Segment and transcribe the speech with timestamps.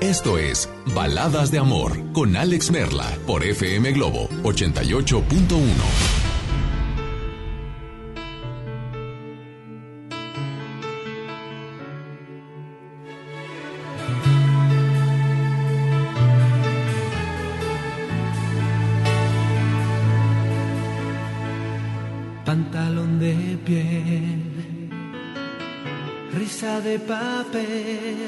[0.00, 5.30] esto es Baladas de Amor con Alex Merla por FM Globo 88.1.
[22.46, 24.88] Pantalón de piel,
[26.32, 28.19] risa de papel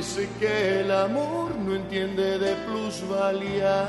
[0.00, 3.86] parece que el amor no entiende de plusvalías.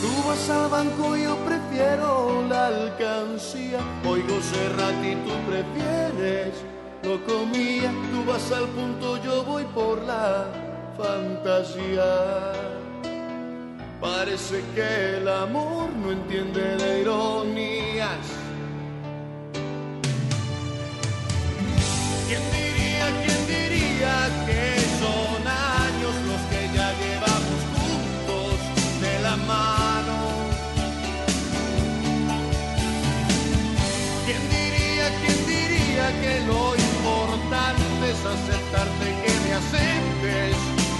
[0.00, 3.80] Tú vas al banco, yo prefiero la alcancía.
[4.08, 6.54] Oigo Serrati, tú prefieres
[7.02, 7.92] lo comía.
[8.10, 10.46] Tú vas al punto, yo voy por la
[10.96, 12.52] fantasía.
[14.00, 18.41] Parece que el amor no entiende de ironías.
[38.12, 40.56] Es aceptarte que me aceptes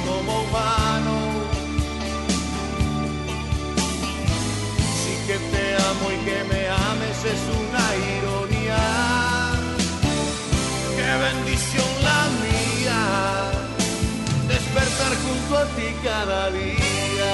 [0.07, 1.15] como humano?
[5.01, 7.62] Sí que te amo y que me ames es
[16.03, 17.33] cada día.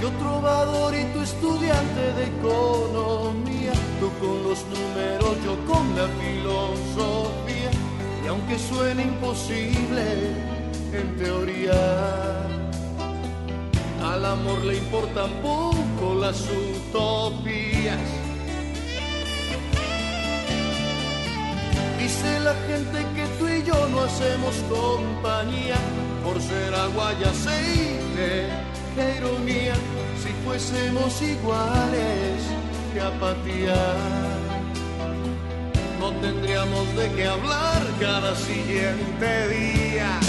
[0.00, 7.70] Yo trovador y tu estudiante de economía, tú con los números, yo con la filosofía.
[8.24, 10.55] Y aunque suene imposible
[10.98, 12.46] en teoría,
[14.02, 17.98] al amor le importan poco las utopías.
[21.98, 25.76] Dice la gente que tú y yo no hacemos compañía
[26.24, 28.48] por ser agua y aceite.
[28.94, 29.74] Qué ironía
[30.22, 32.42] si fuésemos iguales,
[32.94, 33.74] qué apatía.
[36.00, 40.20] No tendríamos de qué hablar cada siguiente día.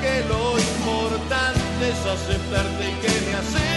[0.00, 3.67] Que lo importante es aceptarte y que me aceptes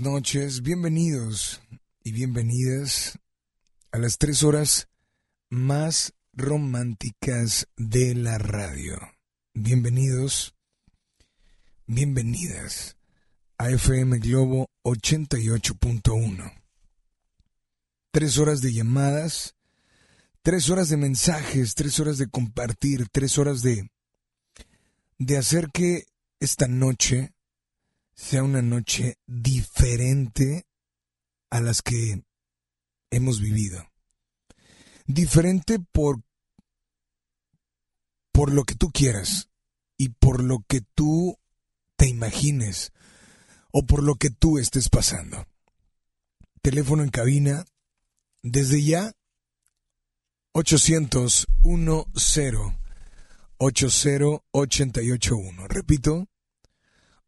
[0.00, 1.60] noches, bienvenidos
[2.02, 3.18] y bienvenidas
[3.92, 4.88] a las tres horas
[5.50, 8.98] más románticas de la radio.
[9.52, 10.54] Bienvenidos,
[11.86, 12.96] bienvenidas
[13.58, 16.52] a FM Globo 88.1.
[18.10, 19.54] Tres horas de llamadas,
[20.42, 23.90] tres horas de mensajes, tres horas de compartir, tres horas de,
[25.18, 26.06] de hacer que
[26.38, 27.34] esta noche
[28.20, 30.66] sea una noche diferente
[31.48, 32.22] a las que
[33.10, 33.90] hemos vivido.
[35.06, 36.22] Diferente por,
[38.30, 39.48] por lo que tú quieras
[39.96, 41.38] y por lo que tú
[41.96, 42.92] te imagines
[43.72, 45.46] o por lo que tú estés pasando.
[46.60, 47.64] Teléfono en cabina
[48.42, 49.12] desde ya
[50.52, 51.76] 800 10
[53.56, 55.68] 80 881.
[55.68, 56.28] Repito,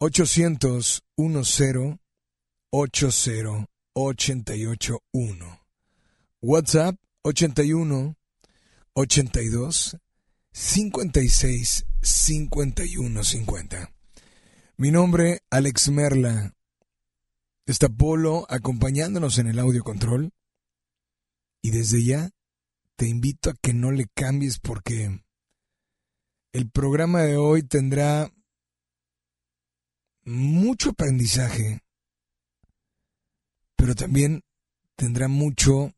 [0.04, 1.96] 800 10
[2.72, 5.60] 80 881.
[6.40, 8.16] WhatsApp 81
[8.94, 9.96] 82
[10.50, 13.92] 56 51 50.
[14.76, 16.52] Mi nombre, Alex Merla.
[17.64, 20.32] Está Polo acompañándonos en el audio control.
[21.62, 22.30] Y desde ya
[22.96, 25.22] te invito a que no le cambies porque
[26.52, 28.32] el programa de hoy tendrá
[30.24, 31.82] mucho aprendizaje,
[33.76, 34.42] pero también
[34.96, 35.92] tendrá mucho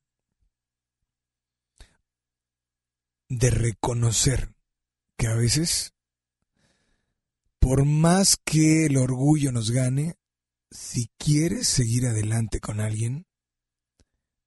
[3.29, 4.55] de reconocer
[5.19, 5.93] que a veces,
[7.59, 10.17] por más que el orgullo nos gane,
[10.71, 13.27] si quieres seguir adelante con alguien,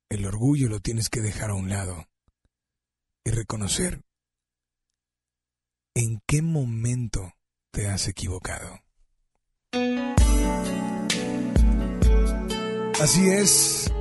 [0.09, 2.07] el orgullo lo tienes que dejar a un lado
[3.23, 4.01] y reconocer
[5.93, 7.33] en qué momento
[7.71, 8.86] te has equivocado.
[12.99, 13.91] Así es,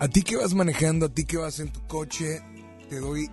[0.00, 2.42] a ti que vas manejando, a ti que vas en tu coche,
[2.90, 3.30] te doy,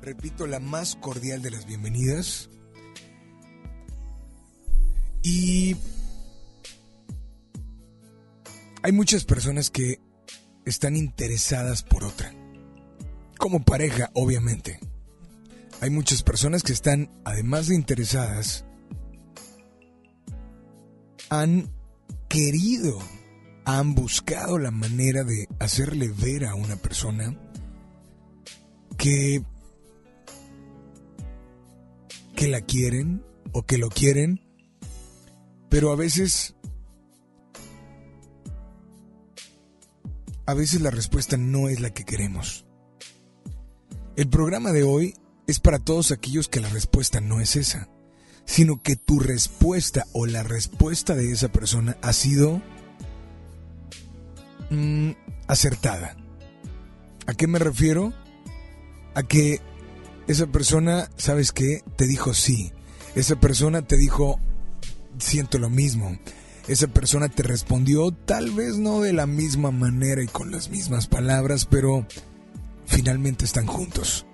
[0.00, 2.48] repito, la más cordial de las bienvenidas.
[5.22, 5.76] Y
[8.82, 10.00] hay muchas personas que
[10.64, 12.32] están interesadas por otra.
[13.36, 14.80] Como pareja, obviamente.
[15.82, 18.64] Hay muchas personas que están, además de interesadas,
[21.28, 21.70] han
[22.30, 22.98] querido,
[23.66, 27.36] han buscado la manera de hacerle ver a una persona
[28.96, 29.42] que
[32.36, 34.40] que la quieren o que lo quieren,
[35.68, 36.54] pero a veces
[40.46, 42.66] a veces la respuesta no es la que queremos.
[44.14, 45.14] El programa de hoy
[45.48, 47.88] es para todos aquellos que la respuesta no es esa,
[48.44, 52.62] sino que tu respuesta o la respuesta de esa persona ha sido
[54.70, 55.10] mm,
[55.46, 56.16] acertada.
[57.26, 58.12] ¿A qué me refiero?
[59.14, 59.60] A que
[60.28, 61.82] esa persona, ¿sabes qué?
[61.96, 62.72] Te dijo sí.
[63.14, 64.38] Esa persona te dijo,
[65.18, 66.18] siento lo mismo
[66.68, 71.06] esa persona te respondió, tal vez no de la misma manera y con las mismas
[71.06, 72.06] palabras, pero
[72.86, 74.26] finalmente están juntos.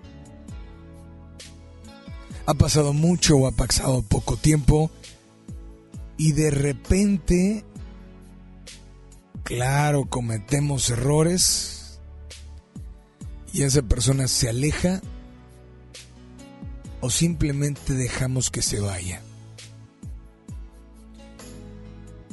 [2.46, 4.90] Ha pasado mucho o ha pasado poco tiempo
[6.16, 7.64] y de repente,
[9.44, 12.00] claro, cometemos errores
[13.52, 15.00] y esa persona se aleja
[17.00, 19.20] o simplemente dejamos que se vaya.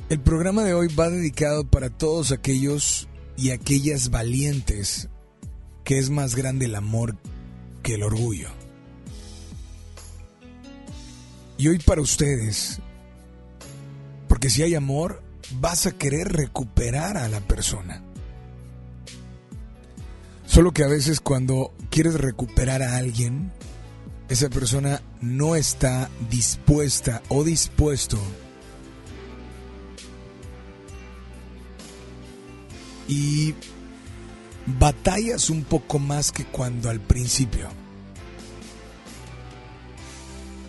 [0.10, 5.08] El programa de hoy va dedicado para todos aquellos y aquellas valientes
[5.84, 7.18] que es más grande el amor
[7.84, 8.50] que el orgullo.
[11.58, 12.80] Y hoy para ustedes,
[14.28, 15.22] porque si hay amor,
[15.60, 18.03] vas a querer recuperar a la persona.
[20.46, 23.51] Solo que a veces cuando quieres recuperar a alguien,
[24.29, 28.20] esa persona no está dispuesta o dispuesto
[33.08, 33.56] y
[34.77, 37.68] batallas un poco más que cuando al principio.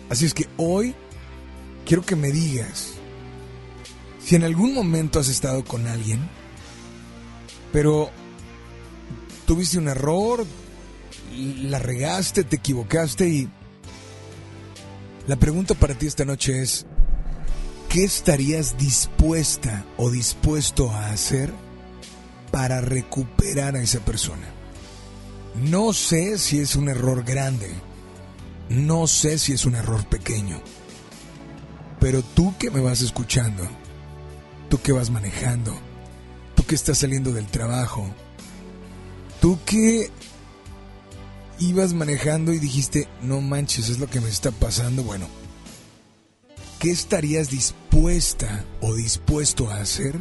[0.09, 0.95] Así es que hoy
[1.85, 2.90] quiero que me digas
[4.31, 6.21] si en algún momento has estado con alguien,
[7.73, 8.09] pero
[9.45, 10.45] tuviste un error,
[11.35, 13.49] la regaste, te equivocaste y
[15.27, 16.85] la pregunta para ti esta noche es,
[17.89, 21.51] ¿qué estarías dispuesta o dispuesto a hacer?
[22.51, 24.47] para recuperar a esa persona.
[25.55, 27.69] No sé si es un error grande,
[28.69, 30.61] no sé si es un error pequeño,
[31.99, 33.69] pero tú que me vas escuchando,
[34.71, 35.79] tú que vas manejando,
[36.55, 38.09] tú que estás saliendo del trabajo,
[39.39, 40.09] tú que
[41.59, 45.27] ibas manejando y dijiste, no manches, es lo que me está pasando, bueno,
[46.79, 50.17] ¿qué estarías dispuesta o dispuesto a hacer?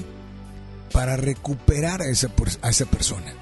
[0.92, 2.28] para recuperar a esa,
[2.62, 3.32] a esa persona.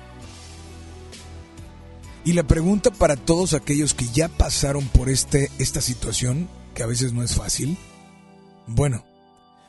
[2.25, 6.87] Y la pregunta para todos aquellos que ya pasaron por este, esta situación, que a
[6.87, 7.79] veces no es fácil,
[8.67, 9.05] bueno,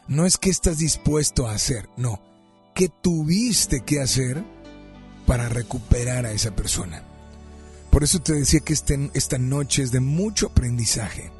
[0.09, 2.21] no es que estás dispuesto a hacer, no,
[2.75, 4.43] ¿qué tuviste que hacer
[5.25, 7.03] para recuperar a esa persona?
[7.89, 11.31] Por eso te decía que este, esta noche es de mucho aprendizaje,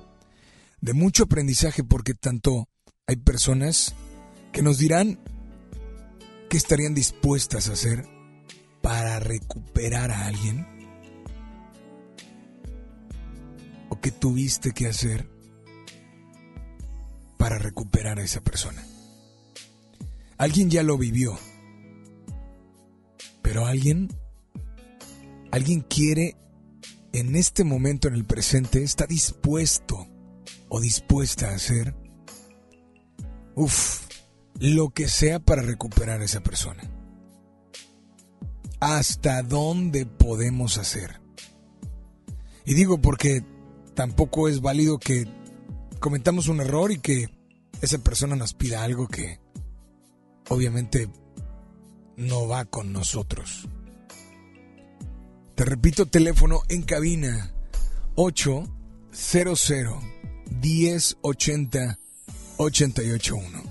[0.79, 2.69] de mucho aprendizaje porque tanto
[3.05, 3.93] hay personas
[4.53, 5.19] que nos dirán,
[6.49, 8.07] ¿Qué estarían dispuestas a hacer
[8.81, 10.65] para recuperar a alguien?
[13.89, 15.29] ¿O qué tuviste que hacer
[17.39, 18.85] para recuperar a esa persona?
[20.37, 21.39] Alguien ya lo vivió,
[23.41, 24.09] pero alguien,
[25.51, 26.35] alguien quiere
[27.13, 30.07] en este momento, en el presente, está dispuesto
[30.67, 31.95] o dispuesta a hacer,
[33.55, 34.01] uff,
[34.59, 36.83] lo que sea para recuperar a esa persona.
[38.79, 41.19] ¿Hasta dónde podemos hacer?
[42.65, 43.43] Y digo porque
[43.95, 45.25] tampoco es válido que
[45.99, 47.29] cometamos un error y que
[47.81, 49.39] esa persona nos pida algo que
[50.49, 51.09] obviamente
[52.17, 53.67] no va con nosotros.
[55.55, 57.53] Te repito, teléfono en cabina
[58.15, 59.97] 800
[60.61, 61.99] 1080
[62.57, 63.63] 881.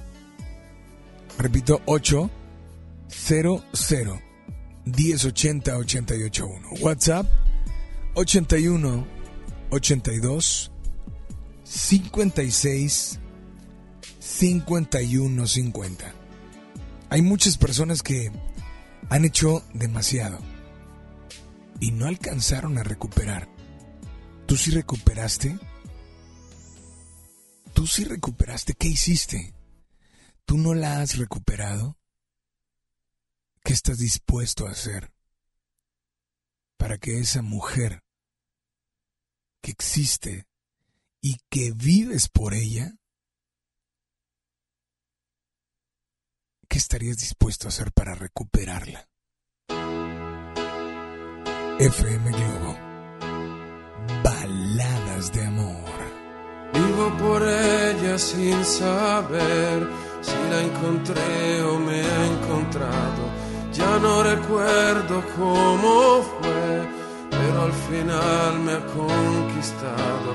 [1.38, 2.32] Repito, 800
[4.84, 6.68] 1080 881.
[6.80, 7.26] WhatsApp
[8.14, 9.06] 81
[9.70, 10.72] 82
[11.68, 13.20] 56
[14.18, 16.14] 51 50.
[17.10, 18.32] Hay muchas personas que
[19.10, 20.38] han hecho demasiado
[21.78, 23.48] y no alcanzaron a recuperar.
[24.46, 25.58] ¿Tú sí recuperaste?
[27.74, 28.72] ¿Tú sí recuperaste?
[28.72, 29.54] ¿Qué hiciste?
[30.46, 31.98] ¿Tú no la has recuperado?
[33.62, 35.12] ¿Qué estás dispuesto a hacer
[36.78, 38.02] para que esa mujer
[39.60, 40.47] que existe
[41.20, 42.92] y que vives por ella,
[46.68, 49.08] ¿qué estarías dispuesto a hacer para recuperarla?
[51.80, 52.76] FM Globo.
[54.24, 55.98] Baladas de amor.
[56.74, 59.88] Vivo por ella sin saber
[60.20, 63.32] si la encontré o me ha encontrado.
[63.72, 66.88] Ya no recuerdo cómo fue,
[67.30, 70.34] pero al final me ha conquistado.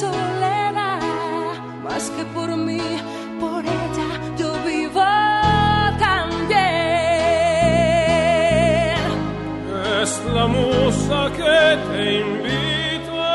[0.00, 1.00] soledad.
[1.84, 2.82] Más que por mí,
[3.40, 4.08] por ella
[4.40, 5.08] yo vivo
[5.98, 6.58] también.
[10.02, 13.28] Es la musa que te invita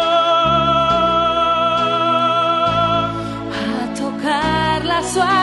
[3.60, 5.43] a tocar la suave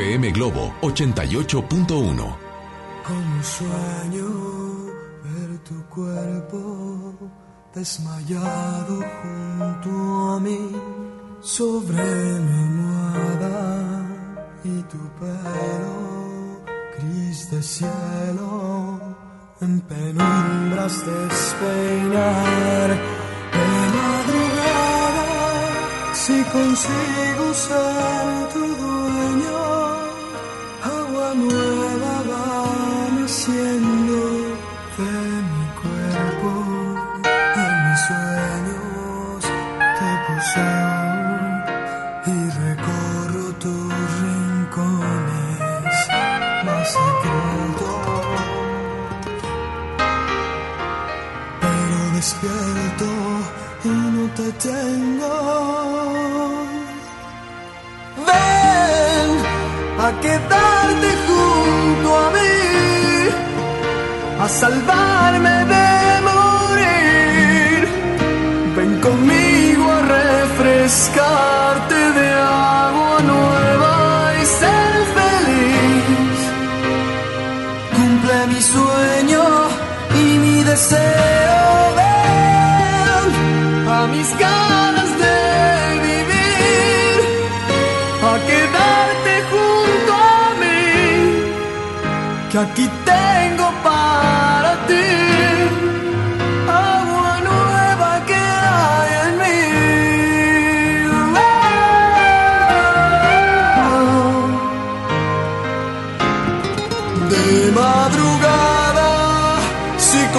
[0.00, 2.36] FM Globo 88.1.
[3.06, 4.28] Como sueño
[5.22, 7.14] ver tu cuerpo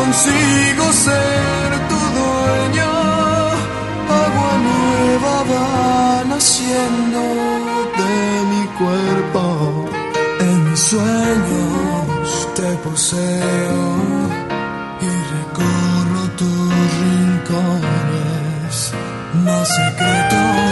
[0.02, 2.92] consigo ser tu dueño,
[4.24, 7.22] agua nueva va naciendo
[8.02, 8.16] de
[8.52, 9.42] mi cuerpo.
[10.40, 13.84] En mis sueños te poseo
[15.08, 16.70] y recorro tus
[17.02, 18.76] rincones
[19.46, 20.71] más secretos.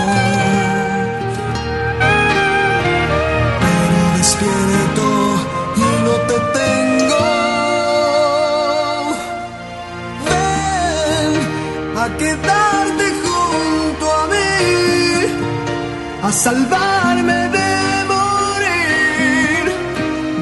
[16.30, 17.72] A salvarme de
[18.14, 19.64] morir.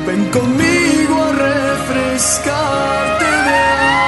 [0.05, 3.57] Ven conmigo a refrescarte de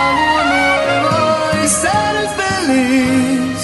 [0.07, 1.19] agua nueva
[1.63, 3.59] y ser feliz.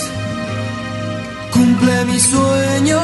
[1.56, 3.01] Cumple mi sueño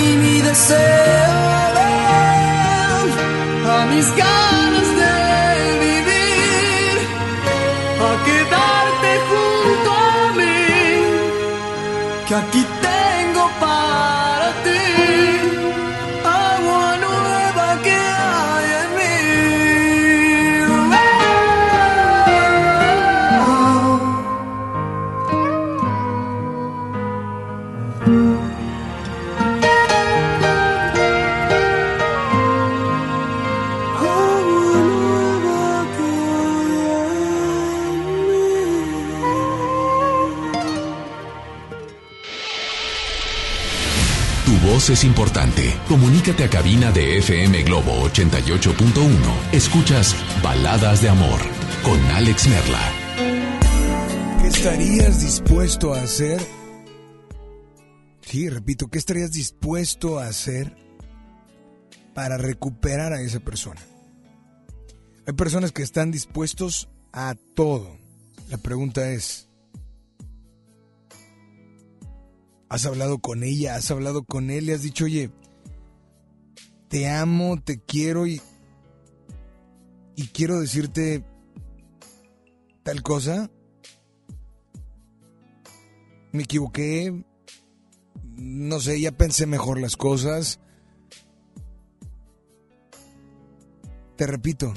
[0.00, 1.36] y mi deseo.
[1.78, 3.06] Ven
[3.76, 5.16] a mis ganas de
[5.86, 6.94] vivir,
[8.08, 10.64] a quedarte junto a mí,
[12.26, 12.62] que aquí
[44.90, 45.74] es importante.
[45.88, 49.52] Comunícate a cabina de FM Globo 88.1.
[49.52, 51.40] Escuchas Baladas de Amor
[51.82, 52.92] con Alex Merla.
[54.40, 56.40] ¿Qué estarías dispuesto a hacer?
[58.20, 60.76] Sí, repito, ¿qué estarías dispuesto a hacer
[62.12, 63.80] para recuperar a esa persona?
[65.26, 67.96] Hay personas que están dispuestos a todo.
[68.50, 69.48] La pregunta es,
[72.68, 73.76] ¿has hablado con ella?
[73.76, 74.66] ¿Has hablado con él?
[74.66, 75.30] ¿Le has dicho, oye,
[76.88, 78.40] te amo, te quiero y,
[80.16, 81.24] y quiero decirte
[82.82, 83.50] tal cosa?
[86.34, 87.24] me equivoqué,
[88.36, 90.58] no sé, ya pensé mejor las cosas.
[94.16, 94.74] Te repito,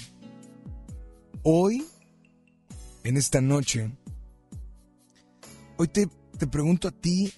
[1.42, 1.84] hoy,
[3.04, 3.92] en esta noche,
[5.78, 7.34] hoy te, te pregunto a ti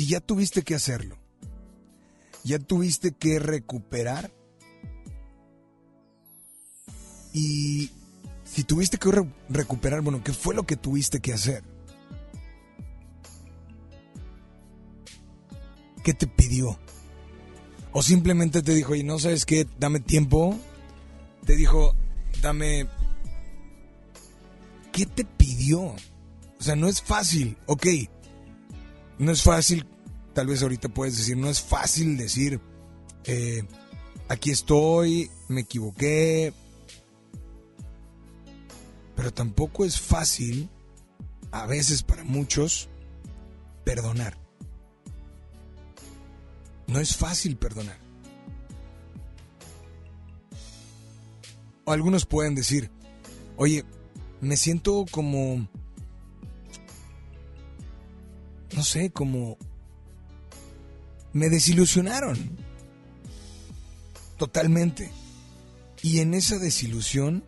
[0.00, 1.18] si ya tuviste que hacerlo,
[2.42, 4.32] ya tuviste que recuperar
[7.34, 7.90] y
[8.44, 11.62] si tuviste que re recuperar, bueno, ¿qué fue lo que tuviste que hacer?
[16.02, 16.78] ¿Qué te pidió?
[17.92, 20.58] O simplemente te dijo, y no sabes qué, dame tiempo.
[21.44, 21.94] Te dijo,
[22.40, 22.88] dame...
[24.92, 25.82] ¿Qué te pidió?
[25.82, 27.86] O sea, no es fácil, ok.
[29.18, 29.84] No es fácil
[30.40, 32.62] tal vez ahorita puedes decir, no es fácil decir,
[33.24, 33.62] eh,
[34.26, 36.54] aquí estoy, me equivoqué,
[39.14, 40.70] pero tampoco es fácil,
[41.50, 42.88] a veces para muchos,
[43.84, 44.38] perdonar.
[46.86, 47.98] No es fácil perdonar.
[51.84, 52.90] Algunos pueden decir,
[53.58, 53.84] oye,
[54.40, 55.68] me siento como,
[58.74, 59.58] no sé, como
[61.32, 62.38] me desilusionaron
[64.40, 65.10] totalmente.
[66.02, 67.44] Y en esa desilusión,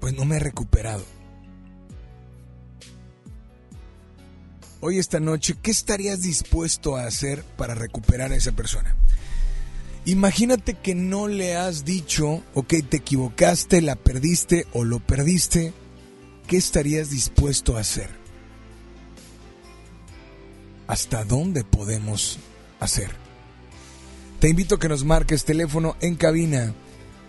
[0.00, 1.02] pues no me he recuperado.
[4.80, 8.94] Hoy esta noche, ¿qué estarías dispuesto a hacer para recuperar a esa persona?
[10.04, 15.72] Imagínate que no le has dicho, ok, te equivocaste, la perdiste o lo perdiste,
[16.46, 18.25] ¿qué estarías dispuesto a hacer?
[20.86, 22.38] ¿Hasta dónde podemos
[22.80, 23.10] hacer?
[24.40, 26.74] Te invito a que nos marques teléfono en cabina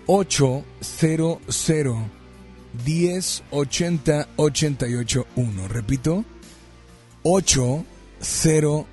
[0.05, 1.39] 800
[2.85, 5.67] 1080 881.
[5.67, 6.23] Repito,
[7.23, 8.85] 800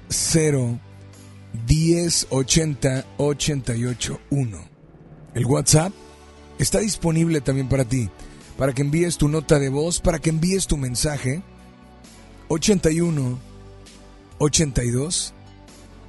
[1.69, 4.59] 1080 881.
[5.35, 5.93] El WhatsApp
[6.59, 8.09] está disponible también para ti,
[8.57, 11.43] para que envíes tu nota de voz, para que envíes tu mensaje.
[12.49, 13.54] 81
[14.39, 15.35] 82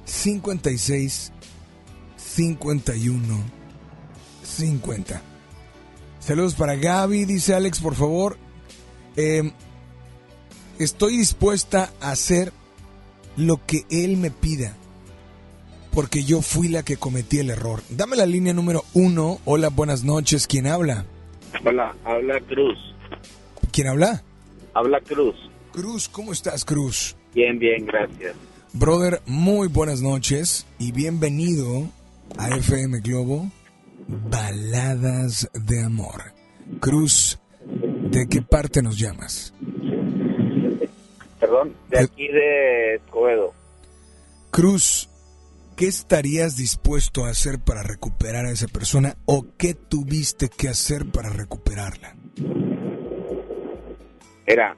[0.04, 1.32] 56
[2.16, 3.56] 51
[4.42, 5.22] 50.
[6.20, 8.36] Saludos para Gaby, dice Alex, por favor.
[9.16, 9.52] Eh,
[10.78, 12.52] estoy dispuesta a hacer
[13.36, 14.74] lo que él me pida,
[15.92, 17.82] porque yo fui la que cometí el error.
[17.90, 19.38] Dame la línea número uno.
[19.44, 20.46] Hola, buenas noches.
[20.46, 21.06] ¿Quién habla?
[21.64, 22.78] Hola, habla Cruz.
[23.72, 24.22] ¿Quién habla?
[24.74, 25.34] Habla Cruz.
[25.72, 27.16] Cruz, ¿cómo estás, Cruz?
[27.36, 28.34] Bien, bien, gracias.
[28.72, 31.82] Brother, muy buenas noches y bienvenido
[32.38, 33.50] a FM Globo
[34.08, 36.32] Baladas de Amor.
[36.80, 37.38] Cruz,
[38.10, 39.52] ¿de qué parte nos llamas?
[41.38, 43.52] Perdón, de aquí de Escobedo.
[44.50, 45.10] Cruz,
[45.76, 51.04] ¿qué estarías dispuesto a hacer para recuperar a esa persona o qué tuviste que hacer
[51.12, 52.16] para recuperarla?
[54.46, 54.74] Era,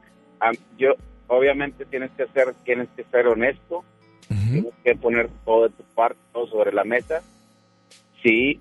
[0.78, 0.94] yo,
[1.28, 3.84] obviamente tienes que hacer, tienes que ser honesto,
[4.30, 4.50] Ujú.
[4.50, 7.22] tienes que poner todo de tu parte, todo sobre la mesa,
[8.22, 8.60] si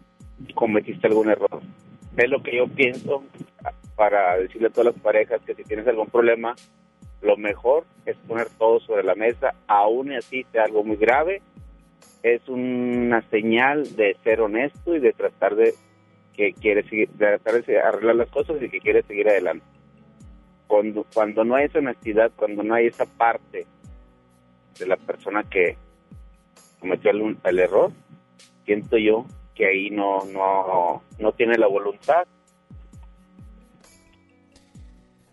[0.56, 1.62] cometiste algún error.
[2.18, 3.24] Es lo que yo pienso
[3.96, 6.56] para decirle a todas las parejas que si tienes algún problema,
[7.22, 11.42] lo mejor es poner todo sobre la mesa, aún así sea algo muy grave,
[12.22, 15.74] es una señal de ser honesto y de tratar de
[16.34, 19.66] que quieres seguir, de tratar de arreglar las cosas y que quieres seguir adelante.
[20.68, 23.66] Cuando, cuando no hay esa honestidad, cuando no hay esa parte
[24.80, 25.78] de la persona que
[26.80, 27.92] cometió el, el error,
[28.66, 32.24] siento yo que ahí no, no, no tiene la voluntad.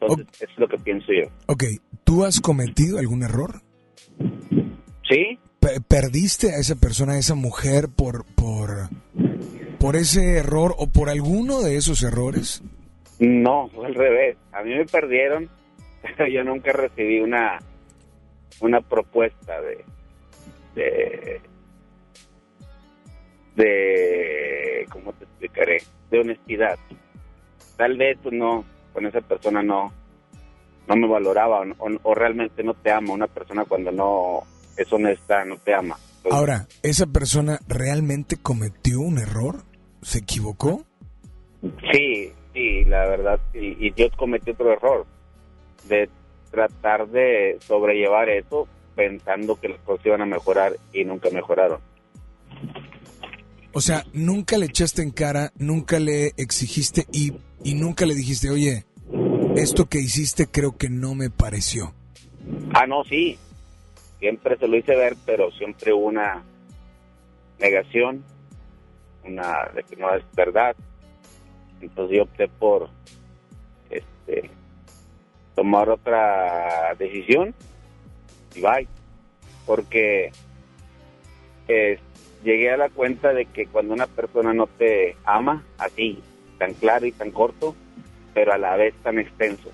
[0.00, 1.30] Entonces, es lo que pienso yo.
[1.46, 1.64] Ok,
[2.04, 3.62] ¿tú has cometido algún error?
[5.08, 5.38] ¿Sí?
[5.58, 8.88] Pe- ¿Perdiste a esa persona, a esa mujer por, por,
[9.78, 12.62] por ese error o por alguno de esos errores?
[13.20, 14.36] No, fue al revés.
[14.52, 15.48] A mí me perdieron,
[16.02, 17.58] pero yo nunca recibí una,
[18.60, 19.84] una propuesta de,
[20.74, 21.40] de,
[23.56, 25.78] de, ¿cómo te explicaré?
[26.10, 26.78] De honestidad.
[27.76, 29.92] Tal vez pues, no, con esa persona no,
[30.88, 33.12] no me valoraba o, o- o realmente no te ama.
[33.14, 34.42] Una persona cuando no
[34.76, 35.96] es honesta no te ama.
[36.16, 39.64] Entonces, Ahora, ¿esa persona realmente cometió un error?
[40.02, 40.84] ¿Se equivocó?
[41.92, 43.76] Sí, sí, la verdad, sí.
[43.80, 45.06] Y yo cometí otro error
[45.88, 46.08] de
[46.50, 51.80] tratar de sobrellevar eso pensando que las cosas iban a mejorar y nunca mejoraron.
[53.72, 58.50] O sea, nunca le echaste en cara, nunca le exigiste y, y nunca le dijiste,
[58.50, 58.84] oye,
[59.56, 61.94] esto que hiciste creo que no me pareció.
[62.74, 63.38] Ah, no, sí.
[64.18, 66.42] Siempre se lo hice ver, pero siempre una
[67.58, 68.24] negación,
[69.24, 70.76] una de que no es verdad.
[71.80, 72.88] Entonces yo opté por
[73.90, 74.50] este
[75.54, 77.54] tomar otra decisión.
[78.54, 78.86] Y bye.
[79.66, 80.32] Porque
[81.68, 81.98] eh,
[82.42, 86.22] llegué a la cuenta de que cuando una persona no te ama así,
[86.58, 87.74] tan claro y tan corto,
[88.34, 89.70] pero a la vez tan extenso,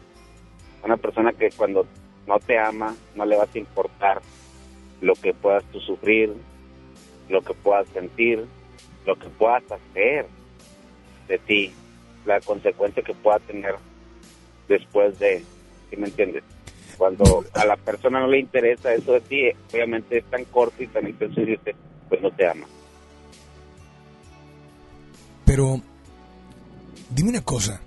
[0.83, 1.87] una persona que cuando
[2.27, 4.21] no te ama, no le vas a importar
[5.01, 6.35] lo que puedas tú sufrir,
[7.29, 8.45] lo que puedas sentir,
[9.05, 10.27] lo que puedas hacer
[11.29, 11.73] de ti,
[12.27, 13.77] la consecuencia que pueda tener
[14.69, 15.45] después de,
[15.91, 16.43] ¿sí me entiendes?
[16.99, 20.87] Cuando a la persona no le interesa eso de ti, obviamente es tan corto y
[20.89, 21.75] tan intenso y dice,
[22.09, 22.67] pues no te ama.
[25.45, 25.81] Pero,
[27.11, 27.81] dime una cosa.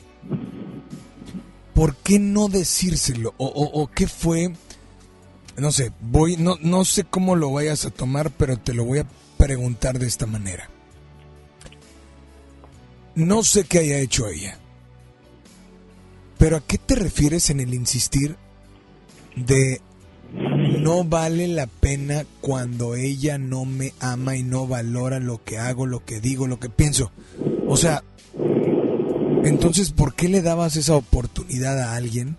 [1.73, 3.33] ¿Por qué no decírselo?
[3.37, 4.53] ¿O, o, o qué fue?
[5.57, 8.99] No sé, voy, no, no sé cómo lo vayas a tomar, pero te lo voy
[8.99, 10.69] a preguntar de esta manera.
[13.15, 14.57] No sé qué haya hecho ella.
[16.37, 18.35] Pero ¿a qué te refieres en el insistir
[19.35, 19.81] de
[20.33, 25.85] no vale la pena cuando ella no me ama y no valora lo que hago,
[25.85, 27.11] lo que digo, lo que pienso?
[27.67, 28.03] O sea,
[29.43, 32.37] entonces, ¿por qué le dabas esa oportunidad a alguien?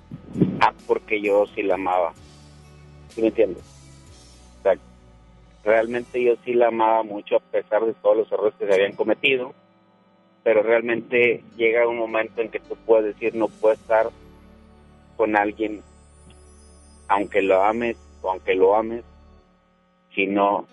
[0.60, 2.14] Ah, porque yo sí la amaba.
[3.14, 3.64] ¿Sí me entiendes?
[5.62, 8.94] Realmente yo sí la amaba mucho a pesar de todos los errores que se habían
[8.94, 9.52] cometido
[10.42, 14.10] pero realmente llega un momento en que tú puedes decir no puedo estar
[15.16, 15.82] con alguien
[17.08, 19.04] aunque lo ames o aunque lo ames
[20.14, 20.66] si no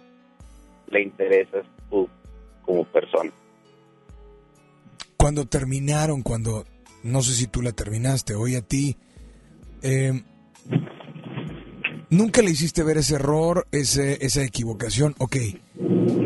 [0.88, 2.08] le interesas tú
[2.64, 3.32] como persona.
[5.18, 6.66] Cuando terminaron, cuando
[7.04, 8.98] no sé si tú la terminaste, hoy a ti,
[9.82, 10.22] eh,
[12.10, 15.36] nunca le hiciste ver ese error, ese, esa equivocación, ok.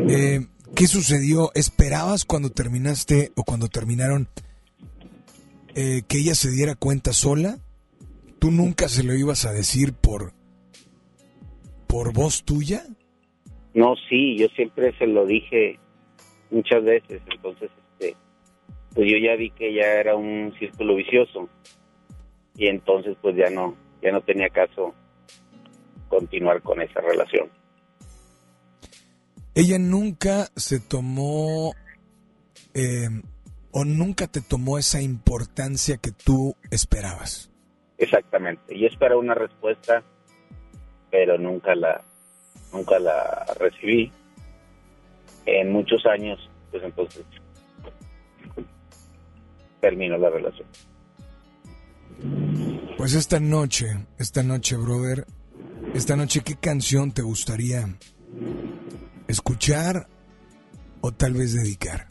[0.08, 1.50] Eh, ¿Qué sucedió?
[1.54, 4.28] ¿Esperabas cuando terminaste o cuando terminaron
[5.74, 7.58] eh, que ella se diera cuenta sola?
[8.38, 10.32] ¿Tú nunca se lo ibas a decir por,
[11.86, 12.84] por voz tuya?
[13.74, 15.78] No, sí, yo siempre se lo dije
[16.50, 18.16] muchas veces, entonces este,
[18.94, 21.48] pues yo ya vi que ya era un círculo vicioso
[22.56, 24.94] y entonces pues ya no, ya no tenía caso
[26.08, 27.48] continuar con esa relación.
[29.54, 31.74] Ella nunca se tomó
[32.74, 33.08] eh,
[33.70, 37.50] o nunca te tomó esa importancia que tú esperabas.
[37.98, 38.78] Exactamente.
[38.78, 40.02] Yo esperaba una respuesta,
[41.10, 42.02] pero nunca la,
[42.72, 44.10] nunca la recibí.
[45.44, 46.38] En muchos años,
[46.70, 47.24] pues entonces
[49.80, 50.68] terminó la relación.
[52.96, 55.26] Pues esta noche, esta noche, brother,
[55.94, 57.88] esta noche, ¿qué canción te gustaría
[59.32, 60.06] escuchar
[61.00, 62.06] o tal vez dedicar?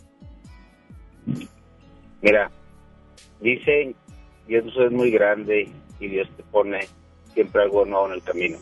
[2.21, 2.51] Mira,
[3.39, 3.95] dicen,
[4.47, 6.79] Dios es muy grande y Dios te pone
[7.33, 8.57] siempre algo nuevo en el camino.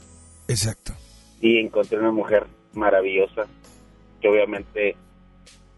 [0.48, 0.94] Exacto.
[1.42, 3.48] Y encontré una mujer maravillosa,
[4.22, 4.96] que obviamente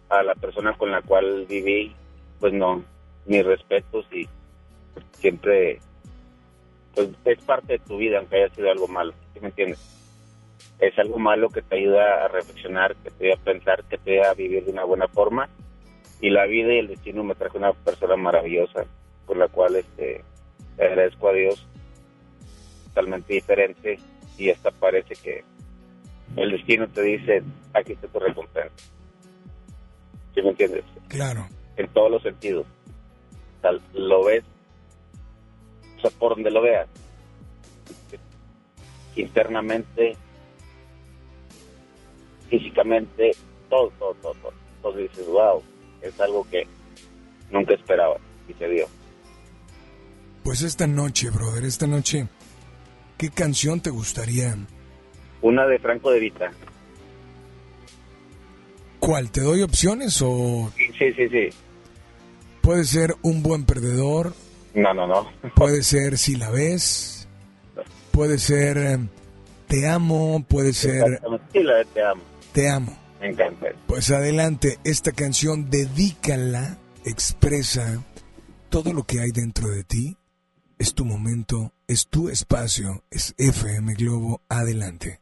[0.10, 1.94] a la persona con la cual viví,
[2.40, 2.84] pues no,
[3.26, 4.28] mis respetos y
[5.14, 5.80] siempre,
[6.94, 10.01] pues es parte de tu vida, aunque haya sido algo malo, ¿sí me entiendes?
[10.82, 14.14] Es algo malo que te ayuda a reflexionar, que te ayuda a pensar, que te
[14.14, 15.48] ayuda a vivir de una buena forma.
[16.20, 18.86] Y la vida y el destino me trajo una persona maravillosa,
[19.28, 20.24] por la cual este,
[20.80, 21.68] agradezco a Dios,
[22.88, 24.00] totalmente diferente.
[24.40, 25.44] Y hasta parece que
[26.36, 28.76] el destino te dice, aquí está tu recompensa.
[30.34, 30.84] ¿Sí me entiendes?
[31.10, 31.48] Claro.
[31.78, 32.66] En todos los sentidos.
[33.94, 34.44] lo ves,
[35.98, 36.88] o sea, por donde lo veas.
[39.16, 40.18] Internamente
[42.52, 43.32] físicamente,
[43.70, 44.54] todo, todo, todo, todo.
[44.76, 45.64] Entonces dices, wow,
[46.02, 46.68] es algo que
[47.50, 48.86] nunca esperaba y se dio.
[50.44, 52.28] Pues esta noche, brother, esta noche,
[53.18, 54.56] ¿qué canción te gustaría?
[55.42, 56.52] Una de Franco de Vita.
[59.00, 59.32] ¿Cuál?
[59.32, 60.72] ¿Te doy opciones o...?
[60.76, 61.50] Sí, sí, sí.
[62.62, 64.34] Puede ser Un Buen Perdedor.
[64.76, 65.28] No, no, no.
[65.56, 67.28] Puede ser Si la ves.
[68.12, 69.00] Puede ser eh,
[69.68, 70.46] Te amo.
[70.48, 71.20] Puede ser...
[71.54, 72.31] Sí, la de Te amo.
[72.54, 72.92] Te amo.
[73.20, 73.68] Me encanta.
[73.88, 78.04] Pues adelante, esta canción dedícala, expresa
[78.70, 80.18] todo lo que hay dentro de ti.
[80.78, 85.20] Es tu momento, es tu espacio, es FM Globo, adelante.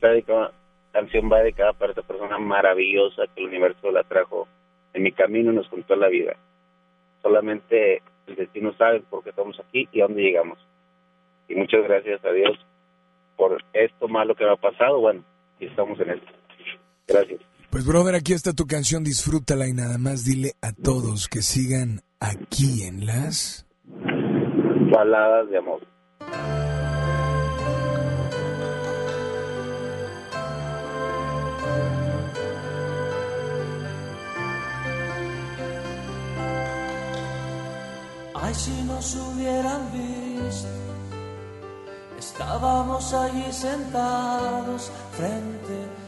[0.00, 0.52] Esta
[0.92, 4.48] canción va dedicada para esta persona maravillosa que el universo la trajo
[4.92, 6.36] en mi camino y nos contó la vida.
[7.22, 10.58] Solamente el destino sabe por qué estamos aquí y a dónde llegamos.
[11.48, 12.58] Y muchas gracias a Dios
[13.36, 15.00] por esto malo que me ha pasado.
[15.00, 15.22] Bueno,
[15.60, 16.37] y estamos en esto.
[17.08, 17.40] Gracias.
[17.70, 22.02] Pues brother, aquí está tu canción, disfrútala y nada más dile a todos que sigan
[22.20, 23.66] aquí en las
[24.90, 25.80] baladas de amor.
[38.34, 40.68] Ay, si nos hubieran visto,
[42.18, 46.07] estábamos allí sentados frente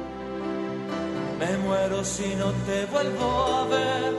[1.41, 3.29] Me muero si no te vuelvo
[3.59, 4.13] a ver.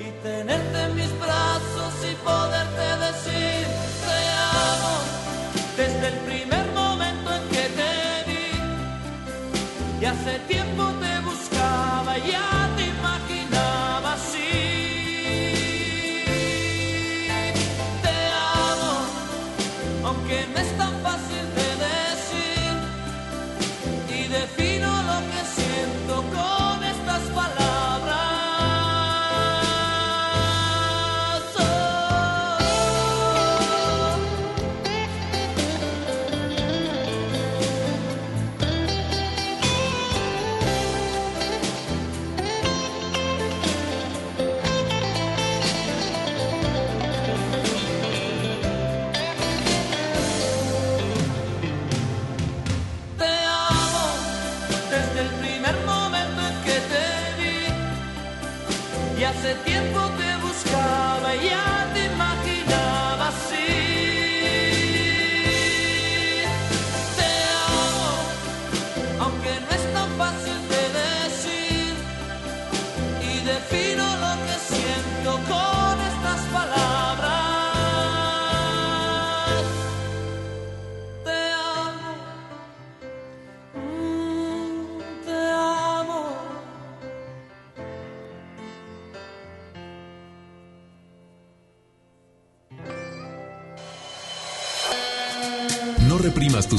[0.00, 3.57] Y tenerte en mis brazos y poderte decir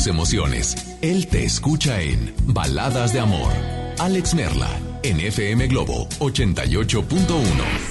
[0.09, 0.75] emociones.
[1.01, 3.51] Él te escucha en Baladas de Amor.
[3.99, 4.69] Alex Merla,
[5.03, 7.37] en FM Globo 88.1.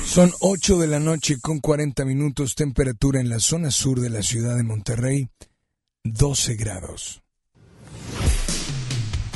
[0.05, 4.23] Son 8 de la noche con 40 minutos, temperatura en la zona sur de la
[4.23, 5.29] ciudad de Monterrey,
[6.05, 7.23] 12 grados.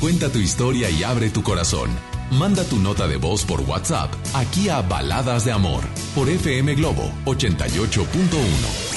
[0.01, 1.91] Cuenta tu historia y abre tu corazón.
[2.33, 7.12] Manda tu nota de voz por WhatsApp aquí a Baladas de Amor por FM Globo
[7.26, 8.91] 88.1.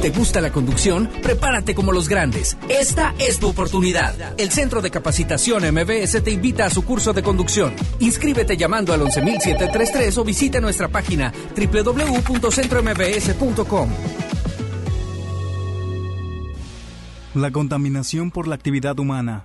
[0.00, 1.10] ¿Te gusta la conducción?
[1.22, 2.56] Prepárate como los grandes.
[2.68, 4.38] Esta es tu oportunidad.
[4.38, 7.72] El Centro de Capacitación MBS te invita a su curso de conducción.
[7.98, 13.88] Inscríbete llamando al 11733 o visita nuestra página www.centrombs.com.
[17.34, 19.44] La contaminación por la actividad humana,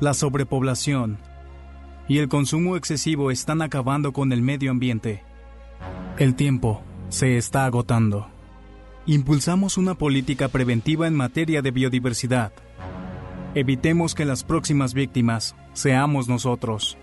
[0.00, 1.18] la sobrepoblación
[2.08, 5.22] y el consumo excesivo están acabando con el medio ambiente.
[6.18, 8.33] El tiempo se está agotando.
[9.06, 12.52] Impulsamos una política preventiva en materia de biodiversidad.
[13.54, 16.96] Evitemos que las próximas víctimas seamos nosotros.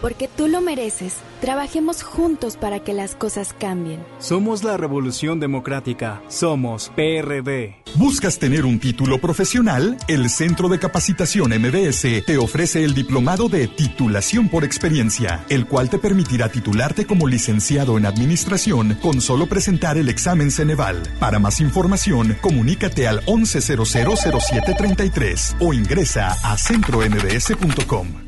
[0.00, 4.00] Porque tú lo mereces, trabajemos juntos para que las cosas cambien.
[4.18, 6.22] Somos la Revolución Democrática.
[6.28, 7.74] Somos PRD.
[7.96, 9.96] ¿Buscas tener un título profesional?
[10.06, 15.90] El Centro de Capacitación MBS te ofrece el diplomado de titulación por experiencia, el cual
[15.90, 21.02] te permitirá titularte como licenciado en administración con solo presentar el examen Ceneval.
[21.18, 28.27] Para más información, comunícate al 11000733 o ingresa a centrombs.com.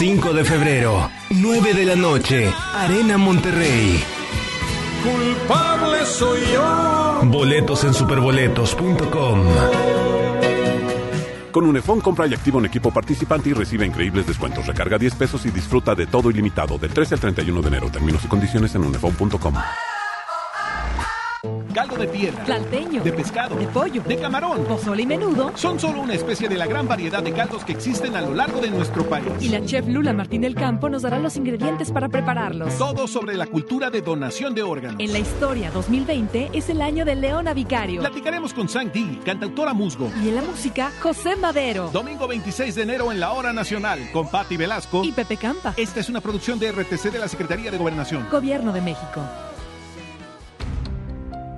[0.00, 4.02] 5 de febrero, 9 de la noche, Arena Monterrey.
[5.02, 7.20] Culpable soy yo.
[7.24, 9.44] Boletos en superboletos.com.
[11.52, 14.66] Con Unifón compra y activa un equipo participante y recibe increíbles descuentos.
[14.66, 17.90] Recarga 10 pesos y disfruta de todo ilimitado del 13 al 31 de enero.
[17.90, 19.54] Términos y condiciones en unifón.com.
[21.72, 23.02] Caldo de piedra, Salteño.
[23.02, 26.66] de pescado, de pollo, de camarón, pozole y menudo son solo una especie de la
[26.66, 29.26] gran variedad de caldos que existen a lo largo de nuestro país.
[29.40, 32.76] Y la chef Lula Martín del Campo nos dará los ingredientes para prepararlos.
[32.76, 35.00] Todo sobre la cultura de donación de órganos.
[35.00, 38.00] En la historia 2020 es el año de Leona Vicario.
[38.00, 40.10] Platicaremos con Sang Di, cantautora musgo.
[40.22, 41.88] Y en la música, José Madero.
[41.90, 45.72] Domingo 26 de enero en la Hora Nacional con Patti Velasco y Pepe Campa.
[45.78, 48.28] Esta es una producción de RTC de la Secretaría de Gobernación.
[48.30, 49.22] Gobierno de México.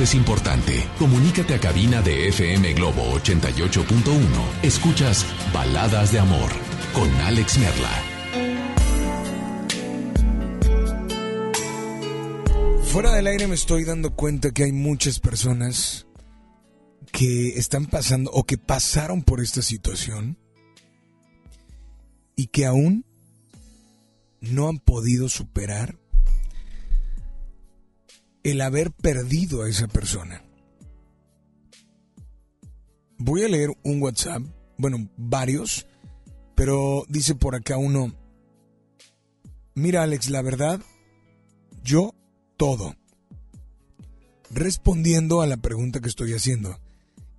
[0.00, 0.86] es importante.
[0.98, 4.20] Comunícate a cabina de FM Globo 88.1.
[4.62, 6.50] Escuchas Baladas de Amor
[6.92, 8.02] con Alex Merla.
[12.84, 16.06] Fuera del aire me estoy dando cuenta que hay muchas personas
[17.12, 20.38] que están pasando o que pasaron por esta situación
[22.34, 23.06] y que aún
[24.40, 25.98] no han podido superar
[28.50, 30.40] el haber perdido a esa persona.
[33.18, 34.40] Voy a leer un WhatsApp,
[34.78, 35.88] bueno, varios,
[36.54, 38.14] pero dice por acá uno,
[39.74, 40.80] mira Alex, la verdad,
[41.82, 42.14] yo
[42.56, 42.94] todo.
[44.50, 46.78] Respondiendo a la pregunta que estoy haciendo,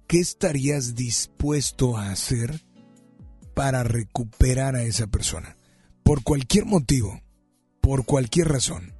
[0.07, 2.65] ¿qué estarías dispuesto a hacer
[3.53, 5.55] para recuperar a esa persona?
[6.03, 7.21] Por cualquier motivo,
[7.79, 8.96] por cualquier razón.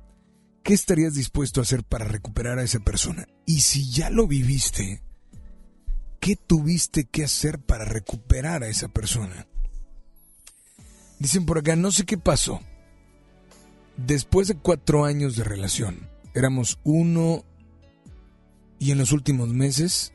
[0.68, 3.26] ¿Qué estarías dispuesto a hacer para recuperar a esa persona?
[3.46, 5.02] Y si ya lo viviste,
[6.20, 9.48] ¿qué tuviste que hacer para recuperar a esa persona?
[11.20, 12.60] Dicen por acá, no sé qué pasó.
[13.96, 17.46] Después de cuatro años de relación, éramos uno
[18.78, 20.12] y en los últimos meses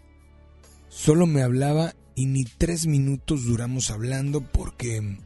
[0.90, 5.16] solo me hablaba y ni tres minutos duramos hablando porque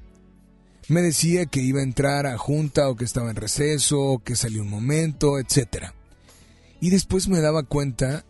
[0.88, 4.36] me decía que iba a entrar a junta o que estaba en receso, o que
[4.36, 5.86] salió un momento, etc.
[6.80, 8.24] Y después me daba cuenta,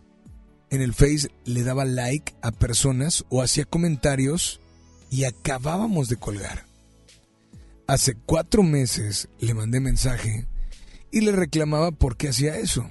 [0.70, 4.60] en el Face le daba like a personas o hacía comentarios
[5.10, 6.66] y acabábamos de colgar.
[7.86, 10.48] Hace cuatro meses le mandé mensaje
[11.12, 12.88] y le reclamaba por qué hacía eso.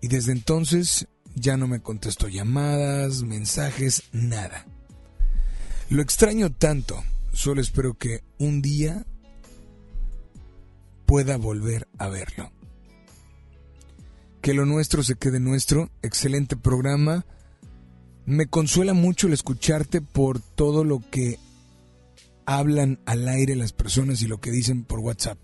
[0.00, 4.66] Y desde entonces ya no me contestó llamadas, mensajes, nada.
[5.88, 7.04] Lo extraño tanto
[7.36, 9.04] Solo espero que un día
[11.04, 12.50] pueda volver a verlo.
[14.40, 15.90] Que lo nuestro se quede nuestro.
[16.00, 17.26] Excelente programa.
[18.24, 21.38] Me consuela mucho el escucharte por todo lo que
[22.46, 25.38] hablan al aire las personas y lo que dicen por WhatsApp.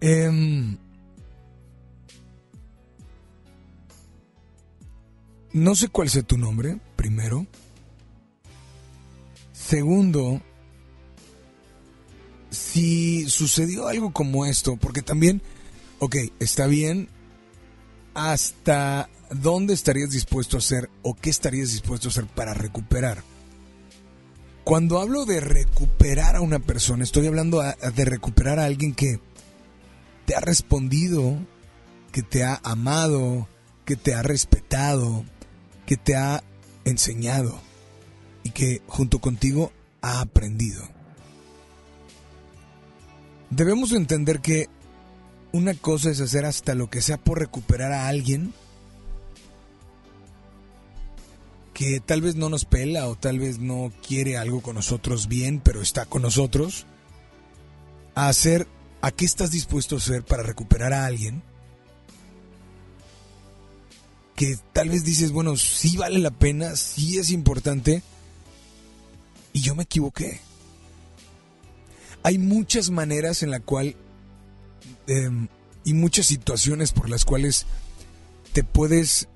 [0.00, 0.78] Em,
[5.52, 7.46] no sé cuál sea tu nombre, primero.
[9.70, 10.42] Segundo,
[12.50, 15.42] si sucedió algo como esto, porque también,
[16.00, 17.08] ok, está bien,
[18.12, 23.22] ¿hasta dónde estarías dispuesto a hacer o qué estarías dispuesto a hacer para recuperar?
[24.64, 29.20] Cuando hablo de recuperar a una persona, estoy hablando de recuperar a alguien que
[30.26, 31.36] te ha respondido,
[32.10, 33.48] que te ha amado,
[33.84, 35.24] que te ha respetado,
[35.86, 36.42] que te ha
[36.84, 37.69] enseñado
[38.42, 40.82] y que junto contigo ha aprendido.
[43.50, 44.68] Debemos entender que
[45.52, 48.52] una cosa es hacer hasta lo que sea por recuperar a alguien
[51.74, 55.60] que tal vez no nos pela o tal vez no quiere algo con nosotros bien,
[55.64, 56.84] pero está con nosotros,
[58.14, 58.68] a hacer
[59.00, 61.42] a qué estás dispuesto a hacer para recuperar a alguien
[64.36, 68.02] que tal vez dices, bueno, sí vale la pena, sí es importante,
[69.52, 70.40] y yo me equivoqué.
[72.22, 73.96] Hay muchas maneras en la cual
[75.06, 75.48] em,
[75.84, 77.66] y muchas situaciones por las cuales
[78.52, 79.28] te puedes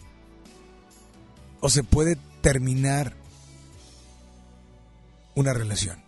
[1.60, 3.16] o se puede terminar
[5.34, 6.02] una relación.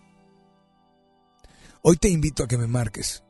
[1.81, 3.23] Hoy te invito a que me marques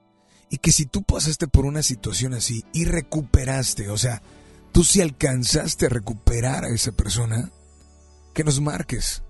[0.50, 4.22] y que si tú pasaste por una situación así y recuperaste, o sea,
[4.72, 7.52] tú si alcanzaste a recuperar a esa persona,
[8.34, 9.24] que nos marques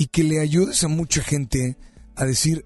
[0.00, 1.76] y que le ayudes a mucha gente
[2.16, 2.64] a decir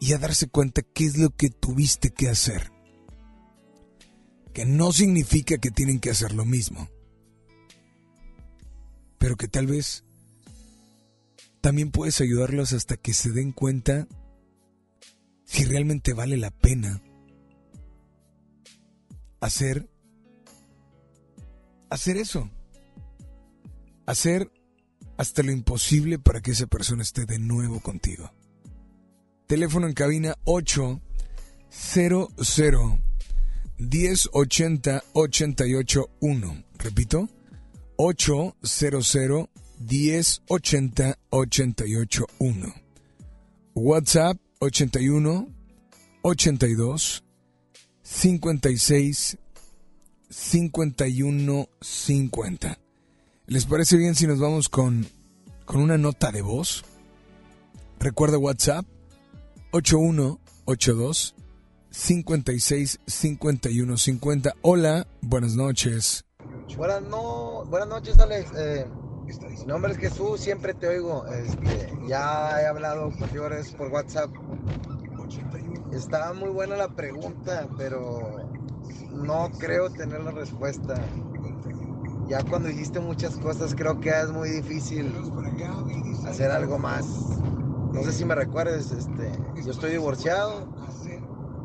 [0.00, 2.72] y a darse cuenta qué es lo que tuviste que hacer.
[4.54, 6.88] Que no significa que tienen que hacer lo mismo,
[9.18, 10.02] pero que tal vez
[11.60, 14.08] también puedes ayudarlos hasta que se den cuenta
[15.44, 17.02] si realmente vale la pena
[19.40, 19.90] hacer
[21.90, 22.50] hacer eso.
[24.06, 24.50] Hacer
[25.16, 28.32] hasta lo imposible para que esa persona esté de nuevo contigo.
[29.46, 31.00] Teléfono en cabina 800
[33.78, 36.64] 1080 881.
[36.78, 37.28] Repito,
[37.96, 39.48] 800
[39.78, 42.74] 1080 881.
[43.74, 45.48] WhatsApp 81
[46.22, 47.24] 82
[48.02, 49.38] 56
[50.30, 52.81] 51 50.
[53.46, 55.06] ¿Les parece bien si nos vamos con,
[55.64, 56.84] con una nota de voz?
[57.98, 58.86] Recuerda WhatsApp
[59.72, 61.34] 8182
[61.90, 64.54] 56 51 50.
[64.62, 66.24] Hola, buenas noches.
[66.76, 68.52] Buenas, no, buenas noches, Alex.
[68.56, 68.86] Eh,
[69.58, 71.26] mi nombre es Jesús, siempre te oigo.
[71.26, 74.30] Este, ya he hablado contigo por WhatsApp.
[75.92, 78.36] Estaba muy buena la pregunta, pero
[79.10, 80.94] no creo tener la respuesta.
[82.32, 85.14] Ya cuando dijiste muchas cosas, creo que es muy difícil
[86.26, 87.04] hacer algo más.
[87.92, 89.30] No sé si me recuerdes, este,
[89.62, 90.66] yo estoy divorciado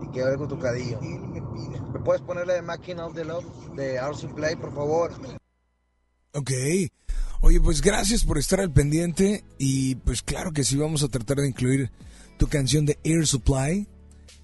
[0.04, 1.00] y quiero algo tu cadillo.
[1.00, 3.46] ¿Me puedes ponerle de Máquina of the Love
[3.78, 5.14] de Our Supply, por favor?
[6.34, 6.52] Ok.
[7.40, 11.38] Oye, pues gracias por estar al pendiente y pues claro que sí vamos a tratar
[11.38, 11.92] de incluir
[12.38, 13.88] tu canción de Air Supply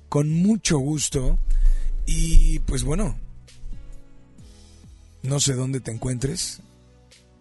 [0.07, 1.37] con mucho gusto
[2.05, 3.19] y pues bueno,
[5.23, 6.61] no sé dónde te encuentres,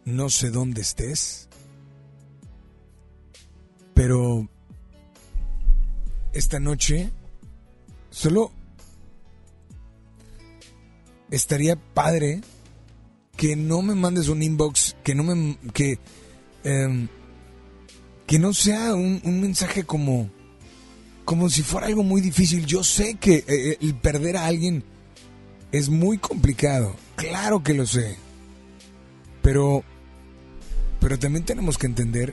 [0.04, 1.48] no sé dónde estés,
[3.94, 4.48] pero
[6.32, 7.10] esta noche
[8.10, 8.52] solo
[11.30, 12.40] estaría padre
[13.36, 15.98] que no me mandes un inbox, que no me que
[16.64, 17.08] em,
[18.26, 20.30] que no sea un, mensaje como
[21.24, 22.66] como si fuera algo muy difícil.
[22.66, 24.84] Yo sé que eh, eh, el perder a alguien
[25.72, 28.16] es muy complicado, claro que lo sé.
[29.42, 29.82] Pero
[31.00, 32.32] pero también tenemos que entender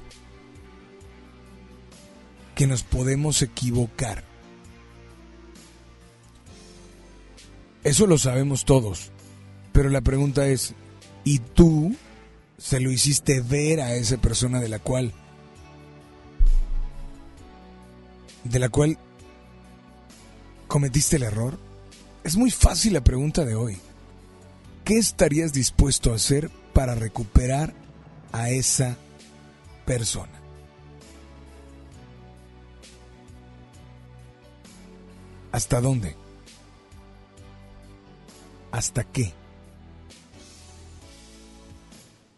[2.53, 4.23] que nos podemos equivocar.
[7.83, 9.11] Eso lo sabemos todos.
[9.71, 10.75] Pero la pregunta es,
[11.23, 11.95] ¿y tú
[12.59, 15.13] se lo hiciste ver a esa persona de la cual
[18.43, 18.97] de la cual
[20.67, 21.68] cometiste el error?
[22.29, 23.79] Es muy fácil la pregunta de hoy.
[24.85, 27.73] ¿Qué estarías dispuesto a hacer para recuperar
[28.31, 28.97] a esa
[29.83, 30.39] persona?
[35.51, 36.15] ¿Hasta dónde?
[38.71, 39.33] ¿Hasta qué?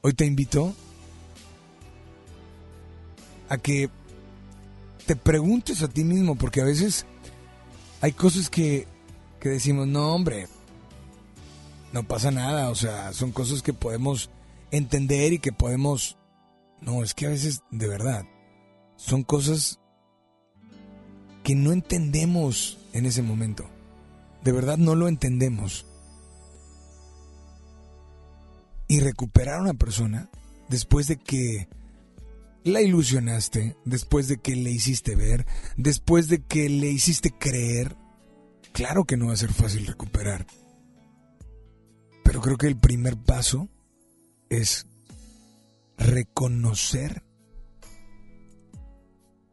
[0.04, 0.74] Hoy te invito
[3.50, 3.90] a que
[5.06, 7.06] te preguntes a ti mismo, porque a veces
[8.00, 8.88] hay cosas que,
[9.42, 10.48] que decimos, no hombre,
[11.92, 14.30] no pasa nada, o sea, son cosas que podemos
[14.70, 16.18] entender y que podemos...
[16.80, 18.26] No, es que a veces, de verdad,
[18.96, 19.80] son cosas
[21.44, 23.68] que no entendemos en ese momento.
[24.44, 25.86] De verdad no lo entendemos.
[28.88, 30.30] Y recuperar a una persona
[30.70, 31.68] después de que
[32.64, 37.96] la ilusionaste, después de que le hiciste ver, después de que le hiciste creer,
[38.74, 40.46] claro que no va a ser fácil recuperar.
[42.24, 43.70] Pero creo que el primer paso
[44.50, 44.88] es
[45.98, 47.24] reconocer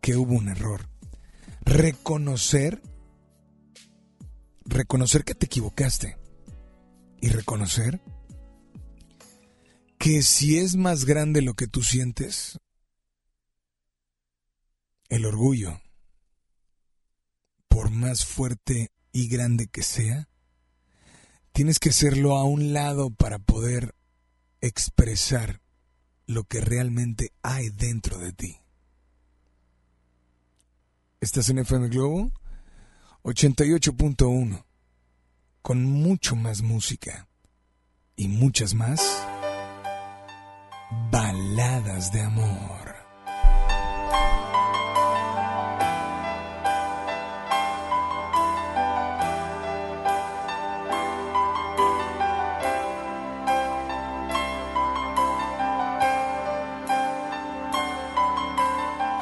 [0.00, 0.88] que hubo un error.
[1.62, 2.80] Reconocer
[4.68, 6.18] reconocer que te equivocaste
[7.20, 8.00] y reconocer
[9.98, 12.58] que si es más grande lo que tú sientes,
[15.08, 15.80] el orgullo,
[17.66, 20.28] por más fuerte y grande que sea,
[21.50, 23.96] tienes que hacerlo a un lado para poder
[24.60, 25.60] expresar
[26.26, 28.60] lo que realmente hay dentro de ti.
[31.20, 32.30] ¿Estás en FM Globo?
[33.24, 34.64] 88.1,
[35.62, 37.26] con mucho más música
[38.14, 39.00] y muchas más
[41.10, 42.97] baladas de amor.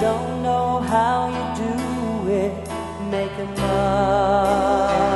[0.00, 2.52] don't know how you do it,
[3.10, 5.15] make a up.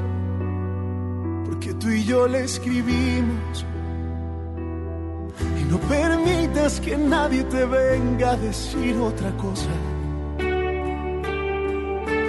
[2.43, 3.65] escribimos.
[5.59, 9.69] Y no permitas que nadie te venga a decir otra cosa.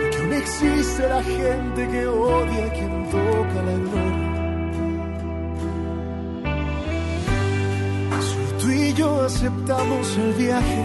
[0.02, 4.32] Porque aún existe la gente que odia a quien toca la gloria.
[8.20, 10.84] Solo tú y yo aceptamos el viaje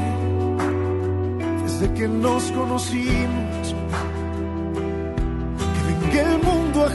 [1.64, 3.47] desde que nos conocimos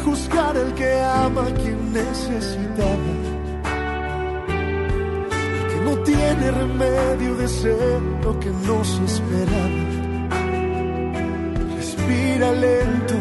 [0.05, 3.13] juzgar el que ama a quien necesitaba.
[5.59, 9.83] El que no tiene remedio de ser lo que no se esperaba.
[11.77, 13.15] Respira lento,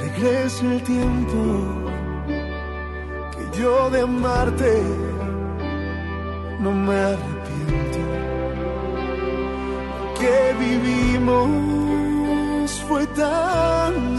[0.00, 1.40] regresa el tiempo
[3.32, 4.82] que yo de amarte
[6.60, 7.98] no me arrepiento.
[9.98, 11.50] Lo que vivimos
[12.86, 14.18] fue tan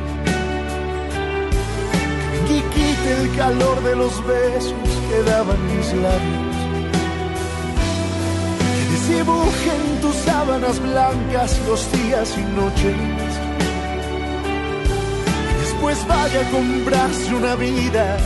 [2.53, 6.55] Y quite el calor de los besos que daban mis labios.
[8.59, 12.97] Que desdibuje en tus sábanas blancas los días y noches.
[15.49, 18.17] Y después vaya a comprarse una vida.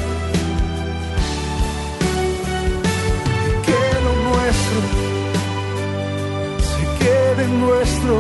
[3.66, 5.06] Que lo nuestro
[7.06, 8.16] quede nuestro.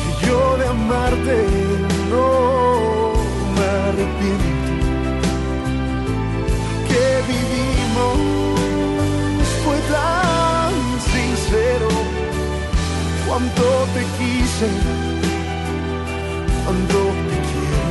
[0.00, 1.46] Que yo de amarte
[2.10, 2.93] no
[3.94, 4.72] arrepiento.
[6.88, 8.16] Que vivimos
[9.64, 10.72] fue tan
[11.12, 11.88] sincero.
[13.26, 13.64] Cuánto
[13.94, 14.68] te quise,
[16.64, 17.86] cuánto te quiero,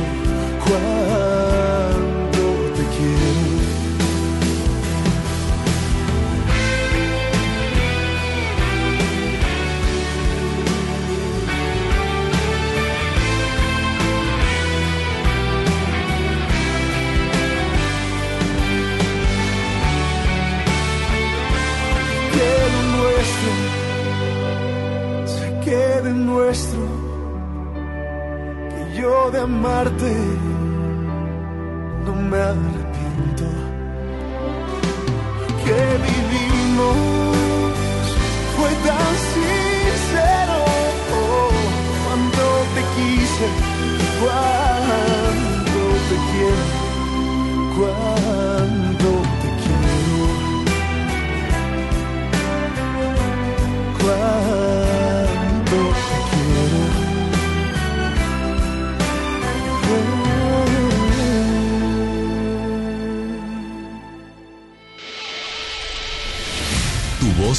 [0.64, 1.93] cuánto
[29.64, 30.43] amarte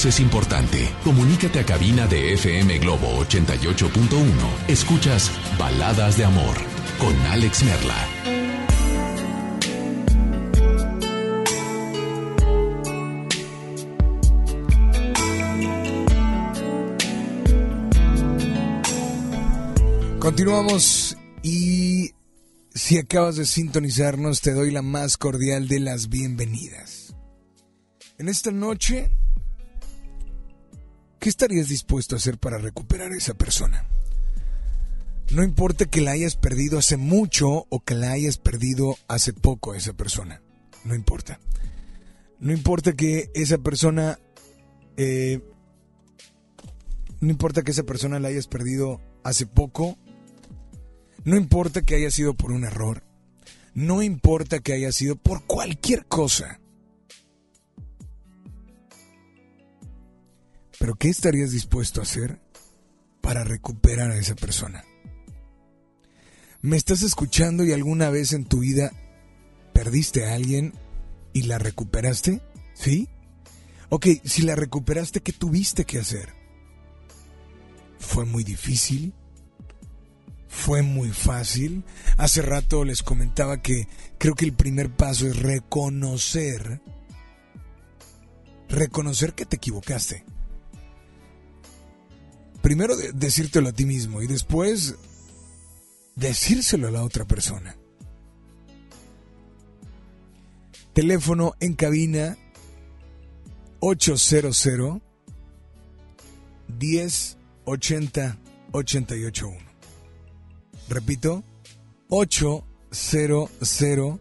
[0.09, 0.93] es importante.
[1.03, 4.29] Comunícate a cabina de FM Globo 88.1.
[4.67, 6.55] Escuchas Baladas de Amor
[6.99, 7.95] con Alex Merla.
[20.19, 22.11] Continuamos y
[22.73, 27.15] si acabas de sintonizarnos te doy la más cordial de las bienvenidas.
[28.17, 29.11] En esta noche,
[31.25, 33.87] ¿qué estarías dispuesto a hacer para recuperar a esa persona?
[35.31, 39.71] No importa que la hayas perdido hace mucho o que la hayas perdido hace poco
[39.71, 40.43] a esa persona.
[40.83, 41.39] No importa.
[42.39, 44.19] No importa que esa persona...
[44.97, 45.41] eh,
[47.21, 49.97] no importa que esa persona la hayas perdido hace poco.
[51.23, 53.01] No importa que haya sido por un error.
[53.73, 56.59] No importa que haya sido por cualquier cosa.
[60.79, 62.39] Pero ¿qué estarías dispuesto a hacer
[63.21, 64.83] para recuperar a esa persona?
[66.61, 68.91] ¿Me estás escuchando y alguna vez en tu vida
[69.73, 70.73] perdiste a alguien
[71.33, 72.41] y la recuperaste?
[72.73, 73.07] ¿Sí?
[73.89, 76.33] Ok, si la recuperaste, ¿qué tuviste que hacer?
[77.99, 79.13] ¿Fue muy difícil?
[80.47, 81.83] ¿Fue muy fácil?
[82.17, 83.87] Hace rato les comentaba que
[84.17, 86.81] creo que el primer paso es reconocer,
[88.69, 90.25] reconocer que te equivocaste.
[92.65, 94.95] Primero de- decírtelo a ti mismo y después
[96.15, 97.75] decírselo a la otra persona.
[100.93, 102.35] Teléfono en cabina
[103.81, 104.99] 800
[106.79, 108.37] 10 80
[108.71, 109.57] 881.
[110.89, 111.43] Repito,
[112.09, 114.19] 800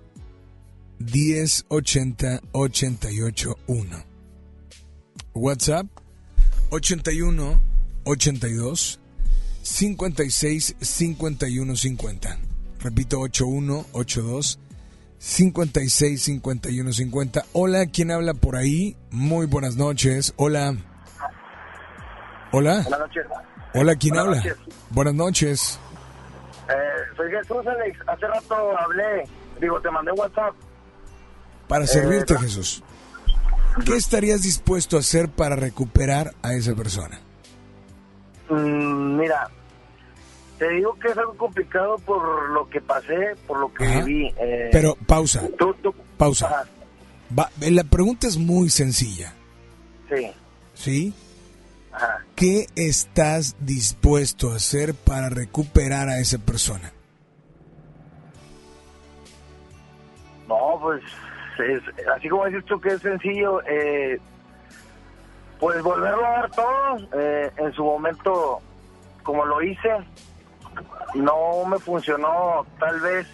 [0.98, 4.04] 10 80 881.
[5.32, 5.86] WhatsApp
[6.68, 7.73] 81
[8.04, 9.00] 82
[9.62, 12.38] 56 51 50.
[12.80, 14.58] Repito, 81 82
[15.18, 17.44] 56 51 50.
[17.52, 18.96] Hola, ¿quién habla por ahí?
[19.10, 20.34] Muy buenas noches.
[20.36, 20.76] Hola.
[22.52, 22.82] Hola.
[22.82, 23.24] Buenas noches.
[23.74, 24.36] Hola, ¿quién Buenas habla?
[24.36, 24.56] noches.
[24.90, 25.78] Buenas noches.
[26.68, 26.72] Eh,
[27.16, 27.98] soy Jesús, Alex.
[28.06, 29.24] Hace rato hablé,
[29.60, 30.54] digo, te mandé WhatsApp.
[31.68, 32.82] Para Eh, servirte, tra- Jesús.
[33.84, 37.18] ¿Qué estarías dispuesto a hacer para recuperar a esa persona?
[38.48, 39.48] Mm, mira,
[40.58, 44.02] te digo que es algo complicado por lo que pasé, por lo que Ajá.
[44.02, 44.32] viví.
[44.38, 46.64] eh, Pero pausa, tú- tú- pausa.
[47.36, 49.32] Va- la pregunta es muy sencilla,
[50.08, 50.30] sí,
[50.74, 51.14] ¿sí?
[51.92, 52.24] ajá.
[52.36, 56.92] ¿Qué estás dispuesto a hacer para recuperar a esa persona?
[60.48, 61.02] No, pues,
[61.58, 64.20] es- así como dices tú que es sencillo, eh,
[65.58, 66.98] pues volverlo a dar todo.
[67.18, 68.60] eh, en su momento,
[69.22, 69.90] como lo hice,
[71.14, 73.26] no me funcionó tal vez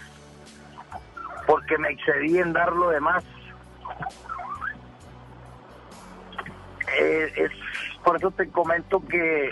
[1.47, 3.25] porque me excedí en dar lo demás.
[7.01, 7.51] Eh, es
[8.05, 9.51] por eso te comento que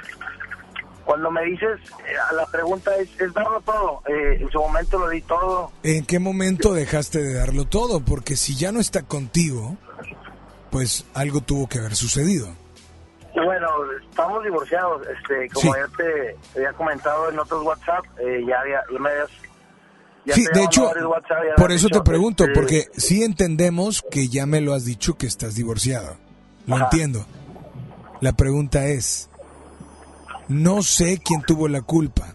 [1.05, 4.03] cuando me dices, eh, la pregunta es, es darlo todo.
[4.07, 5.73] Eh, en su momento lo di todo.
[5.83, 8.01] ¿En qué momento dejaste de darlo todo?
[8.01, 9.77] Porque si ya no está contigo,
[10.71, 12.49] pues algo tuvo que haber sucedido.
[13.35, 13.69] Bueno,
[14.09, 15.03] estamos divorciados.
[15.07, 15.79] Este, como Sí.
[15.81, 19.29] ya te había comentado en otros WhatsApp, eh, ya, había, ya me habías.
[20.25, 20.91] ya Sí, de hecho,
[21.57, 25.27] por eso te pregunto, este, porque sí entendemos que ya me lo has dicho que
[25.27, 26.17] estás divorciado.
[26.67, 26.85] Lo Ajá.
[26.91, 27.25] entiendo.
[28.21, 29.31] La pregunta es,
[30.49, 32.35] no sé quién tuvo la culpa,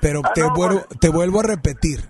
[0.00, 2.08] pero Ah, te, no, vuelvo, pues- te vuelvo a repetir.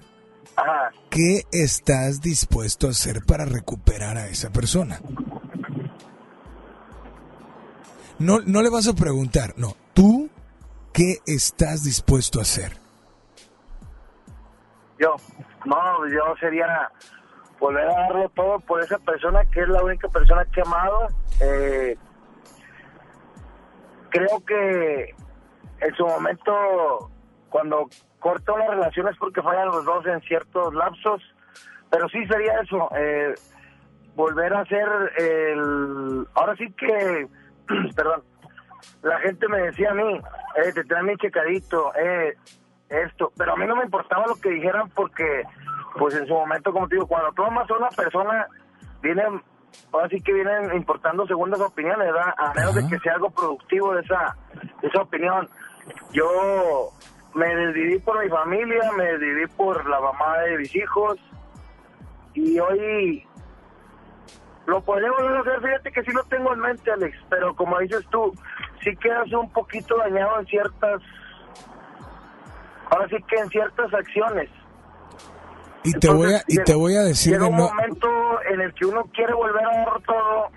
[1.13, 4.99] ¿Qué estás dispuesto a hacer para recuperar a esa persona?
[8.19, 10.31] No, no le vas a preguntar, no, tú,
[10.93, 12.73] ¿qué estás dispuesto a hacer?
[14.99, 15.17] Yo,
[15.67, 16.91] no, yo sería
[17.61, 21.09] volver a darlo todo por esa persona que es la única persona que he amado.
[21.41, 21.99] Eh,
[24.09, 25.15] creo que
[25.81, 27.11] en su momento,
[27.51, 27.89] cuando
[28.23, 31.21] corto las relaciones porque fallan los dos en ciertos lapsos,
[31.91, 33.35] pero sí sería eso, eh,
[34.15, 34.89] volver a hacer
[35.19, 36.27] el...
[36.35, 37.27] Ahora sí que,
[37.97, 38.23] perdón,
[39.03, 40.21] la gente me decía a mí,
[40.57, 42.37] eh, te traen mi checadito, eh,
[42.89, 45.43] esto, pero a mí no me importaba lo que dijeran porque,
[45.99, 48.47] pues en su momento, como te digo, cuando tú amas a una persona,
[49.03, 49.43] vienen,
[49.93, 52.35] ahora sí que vienen importando segundas opiniones, ¿verdad?
[52.37, 54.37] A menos de que sea algo productivo de esa,
[54.81, 55.49] de esa opinión.
[56.13, 56.93] Yo
[57.35, 61.19] me desviví por mi familia, me desviví por la mamá de mis hijos
[62.35, 63.27] y hoy
[64.67, 67.79] lo podría volver a hacer, fíjate que sí lo tengo en mente, Alex, pero como
[67.81, 68.33] dices tú,
[68.83, 71.03] sí quedas un poquito dañado en ciertas,
[72.91, 74.49] ahora sí que en ciertas acciones.
[75.85, 78.09] Y te voy a, y te voy a decir Llega un no, momento
[78.49, 80.51] en el que uno quiere volver a dar todo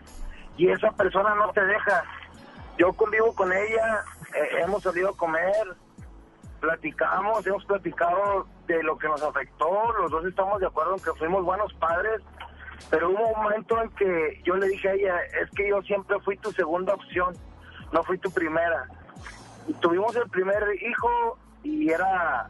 [0.55, 2.03] y esa persona no te deja.
[2.77, 4.03] Yo convivo con ella,
[4.35, 5.75] eh, hemos salido a comer,
[6.65, 11.13] platicamos, hemos platicado de lo que nos afectó, los dos estamos de acuerdo en que
[11.13, 12.21] fuimos buenos padres,
[12.89, 16.19] pero hubo un momento en que yo le dije a ella, es que yo siempre
[16.21, 17.35] fui tu segunda opción,
[17.93, 18.87] no fui tu primera.
[19.79, 22.49] Tuvimos el primer hijo y era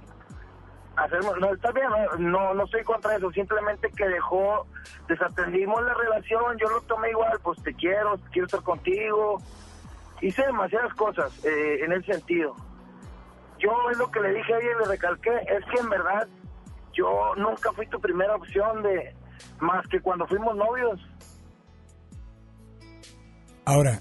[0.95, 4.65] hacernos, no está bien, no, no, no estoy contra eso, simplemente que dejó,
[5.09, 9.41] desatendimos la relación, yo lo tomé igual, pues te quiero, quiero estar contigo,
[10.21, 12.55] hice demasiadas cosas eh, en ese sentido.
[13.59, 16.27] Yo es lo que le dije a ella y le recalqué, es que en verdad
[16.93, 19.15] yo nunca fui tu primera opción de
[19.59, 20.99] más que cuando fuimos novios.
[23.65, 23.99] Ahora,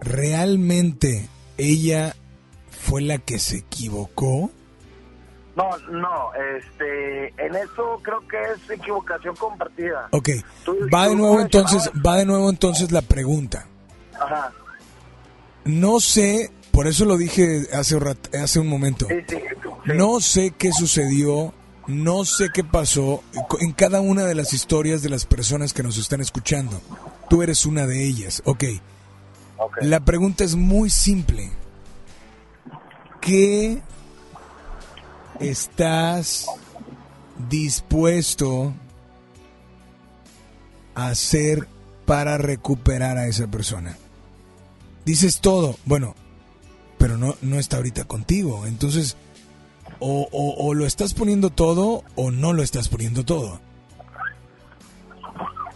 [0.00, 1.28] ¿realmente
[1.58, 2.14] ella
[2.70, 4.50] fue la que se equivocó?
[5.54, 10.08] No, no, este, en eso creo que es equivocación compartida.
[10.10, 10.28] Ok,
[10.64, 13.66] Tú- va de nuevo entonces, va de nuevo entonces la pregunta.
[14.20, 14.52] Ajá.
[15.64, 17.96] No sé, por eso lo dije hace
[18.38, 19.08] hace un momento.
[19.86, 21.54] No sé qué sucedió,
[21.86, 23.22] no sé qué pasó
[23.60, 26.78] en cada una de las historias de las personas que nos están escuchando.
[27.30, 28.64] Tú eres una de ellas, ok.
[29.80, 31.50] La pregunta es muy simple.
[33.22, 33.80] ¿Qué
[35.40, 36.46] estás
[37.48, 38.74] dispuesto
[40.94, 41.68] a hacer
[42.04, 43.96] para recuperar a esa persona?
[45.06, 46.14] Dices todo, bueno,
[47.06, 48.66] pero no, no está ahorita contigo.
[48.66, 49.16] Entonces,
[50.00, 53.60] o, o- o lo estás poniendo todo o no lo estás poniendo todo.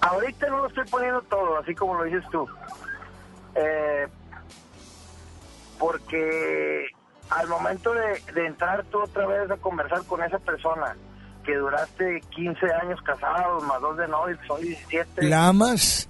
[0.00, 2.48] Ahorita no lo estoy poniendo todo, así como lo dices tú.
[3.54, 4.08] Eh,
[5.78, 6.86] porque
[7.30, 10.96] al momento de, de entrar tú otra vez a conversar con esa persona,
[11.44, 15.28] que duraste 15 años casados, más dos de novio, son 17.
[15.28, 16.08] ¿La amas?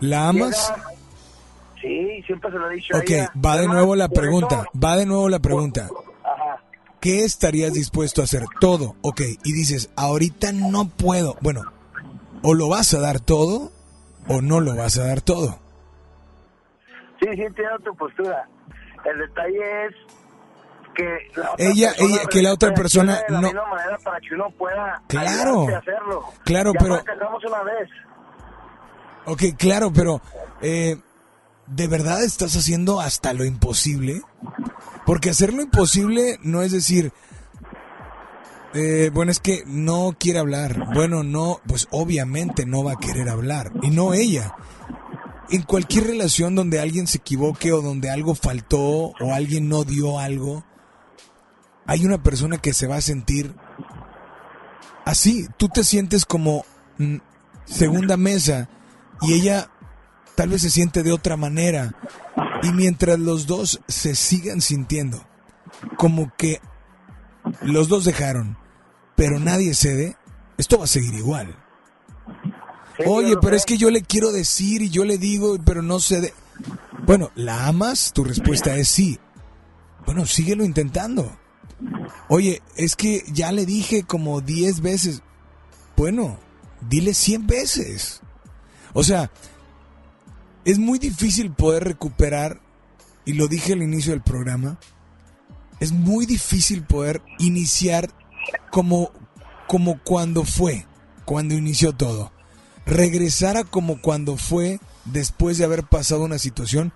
[0.00, 0.70] ¿La amas?
[0.76, 0.95] Llega-
[1.86, 3.32] Sí, siempre se lo he dicho Ok, ella.
[3.44, 5.88] va de nuevo la pregunta, va de nuevo la pregunta.
[6.24, 6.60] Ajá.
[7.00, 8.42] ¿Qué estarías dispuesto a hacer?
[8.60, 9.20] Todo, ok.
[9.44, 11.36] Y dices, ahorita no puedo.
[11.42, 11.62] Bueno,
[12.42, 13.70] o lo vas a dar todo
[14.26, 15.60] o no lo vas a dar todo.
[17.20, 18.48] Sí, sí, entiendo tu postura.
[19.04, 19.94] El detalle es
[20.96, 21.04] que
[21.36, 24.18] la otra Ella- persona ella- que la otra persona de la no- misma manera para
[24.20, 25.62] que uno pueda Claro.
[25.68, 26.24] hacerlo.
[26.44, 26.94] Claro, ya pero-
[27.46, 27.88] una vez.
[29.26, 30.20] Ok, claro, pero
[30.62, 30.96] eh,
[31.66, 34.22] ¿de verdad estás haciendo hasta lo imposible?
[35.04, 37.12] Porque hacer lo imposible no es decir,
[38.74, 40.92] eh, bueno, es que no quiere hablar.
[40.92, 43.72] Bueno, no, pues obviamente no va a querer hablar.
[43.82, 44.54] Y no ella.
[45.48, 48.80] En cualquier relación donde alguien se equivoque o donde algo faltó
[49.20, 50.64] o alguien no dio algo,
[51.86, 53.54] hay una persona que se va a sentir
[55.04, 55.46] así.
[55.56, 56.64] Tú te sientes como
[56.98, 57.16] mm,
[57.64, 58.68] segunda mesa
[59.22, 59.70] y ella
[60.36, 61.94] tal vez se siente de otra manera.
[62.62, 65.26] Y mientras los dos se sigan sintiendo
[65.96, 66.60] como que
[67.62, 68.56] los dos dejaron,
[69.14, 70.16] pero nadie cede,
[70.58, 71.56] esto va a seguir igual.
[73.04, 76.32] Oye, pero es que yo le quiero decir y yo le digo, pero no cede.
[77.04, 78.12] Bueno, ¿la amas?
[78.12, 79.18] Tu respuesta es sí.
[80.06, 81.36] Bueno, síguelo intentando.
[82.28, 85.22] Oye, es que ya le dije como 10 veces.
[85.96, 86.38] Bueno,
[86.88, 88.22] dile 100 veces.
[88.94, 89.30] O sea,
[90.66, 92.60] es muy difícil poder recuperar,
[93.24, 94.78] y lo dije al inicio del programa,
[95.78, 98.10] es muy difícil poder iniciar
[98.72, 99.12] como,
[99.68, 100.84] como cuando fue,
[101.24, 102.32] cuando inició todo.
[102.84, 106.92] Regresar a como cuando fue después de haber pasado una situación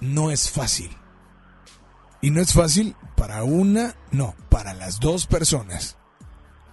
[0.00, 0.90] no es fácil.
[2.22, 5.98] Y no es fácil para una, no, para las dos personas.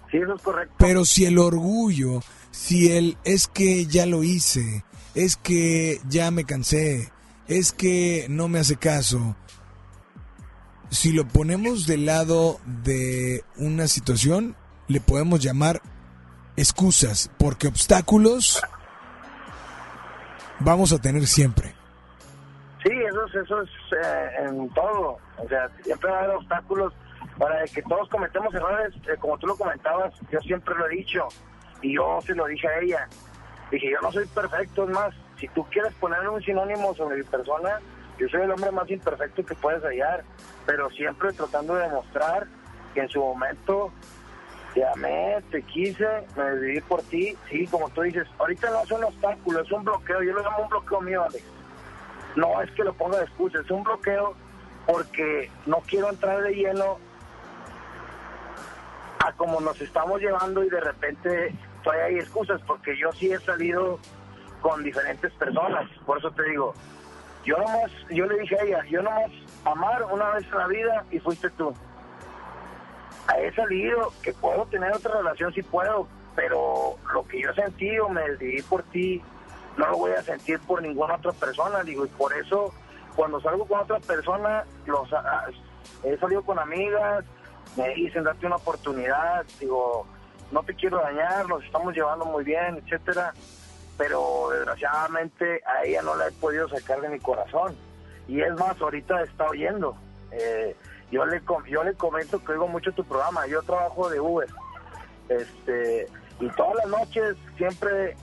[0.10, 0.76] Sí, eso es correcto.
[0.78, 2.22] Pero si el orgullo,
[2.52, 7.11] si el es que ya lo hice, es que ya me cansé,
[7.48, 9.35] es que no me hace caso,
[10.90, 14.56] si lo ponemos del lado de una situación,
[14.88, 15.81] le podemos llamar
[16.56, 18.61] excusas, porque obstáculos
[20.60, 21.73] vamos a tener siempre.
[22.84, 25.18] Sí, eso es, eso es eh, en todo.
[25.38, 26.94] O sea, siempre va a haber obstáculos
[27.38, 28.94] para que todos cometemos errores.
[29.07, 31.27] eh, como tú lo comentabas, yo siempre lo he dicho.
[31.81, 33.07] Y yo se lo dije a ella.
[33.74, 37.24] Dije, yo no soy perfecto, es más, si tú quieres ponerle un sinónimo sobre mi
[37.24, 37.80] persona,
[38.20, 40.24] yo soy el hombre más imperfecto que puedes hallar.
[40.68, 42.45] Pero siempre tratando de demostrar
[42.94, 43.91] que en su momento
[44.76, 46.06] te amé, te quise,
[46.38, 47.36] me decidí por ti.
[47.50, 50.22] Sí, como tú dices, ahorita no es un obstáculo, es un bloqueo.
[50.22, 51.44] Yo lo llamo un bloqueo mío, Alex.
[52.36, 54.36] No es que lo ponga de excusa, es un bloqueo
[54.86, 57.00] porque no quiero entrar de lleno
[59.26, 63.40] a como nos estamos llevando y de repente todavía hay excusas porque yo sí he
[63.40, 64.00] salido
[64.62, 65.90] con diferentes personas.
[66.06, 66.74] Por eso te digo,
[67.46, 69.32] yo nomás, yo le dije a ella, yo nomás
[69.66, 71.74] amar una vez en la vida y fuiste tú.
[73.38, 78.10] He salido, que puedo tener otra relación, sí puedo, pero lo que yo he sentido,
[78.10, 79.22] me decidí por ti,
[79.78, 82.74] no lo voy a sentir por ninguna otra persona, digo, y por eso
[83.16, 85.46] cuando salgo con otra persona, los, ah,
[86.04, 87.24] he salido con amigas,
[87.76, 90.06] me dicen date una oportunidad, digo,
[90.54, 93.34] no te quiero dañar, nos estamos llevando muy bien, etcétera,
[93.98, 97.76] pero desgraciadamente a ella no la he podido sacar de mi corazón.
[98.28, 99.98] Y es más, ahorita está oyendo.
[100.32, 100.76] Eh,
[101.12, 104.48] yo le yo le comento que oigo mucho tu programa, yo trabajo de Uber.
[105.28, 106.08] Este,
[106.40, 108.16] y todas las noches siempre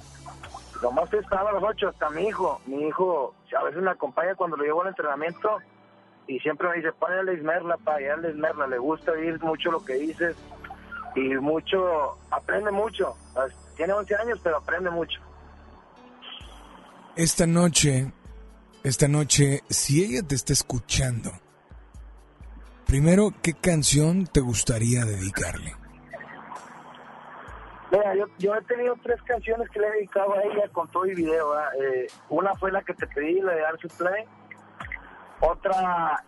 [0.83, 2.59] Nomás estaba a las 8, hasta mi hijo.
[2.65, 5.59] Mi hijo a veces me acompaña cuando lo llevo al entrenamiento
[6.27, 10.37] y siempre me dice, ponle Esmerla, pa, ya le gusta oír mucho lo que dices
[11.15, 13.17] y mucho, aprende mucho.
[13.77, 15.21] Tiene 11 años, pero aprende mucho.
[17.17, 18.13] Esta noche,
[18.83, 21.31] esta noche, si ella te está escuchando,
[22.87, 25.75] primero, ¿qué canción te gustaría dedicarle?
[27.91, 31.07] Mira, yo, yo he tenido tres canciones que le he dedicado a ella con todo
[31.07, 31.59] y video.
[31.83, 34.25] Eh, una fue la que te pedí, la de Darcy Play.
[35.41, 36.23] Otra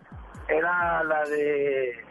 [0.49, 2.05] era la de...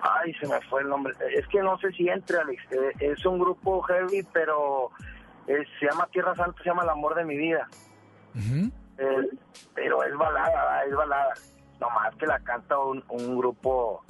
[0.00, 1.14] Ay, se me fue el nombre.
[1.34, 2.62] Es que no sé si entre, Alex.
[2.72, 4.90] Eh, es un grupo heavy, pero
[5.46, 7.68] eh, se llama Tierra Santa, se llama El Amor de mi Vida.
[8.34, 9.28] Eh,
[9.74, 11.34] pero es balada, es balada.
[11.80, 14.04] Nomás que la canta un, un grupo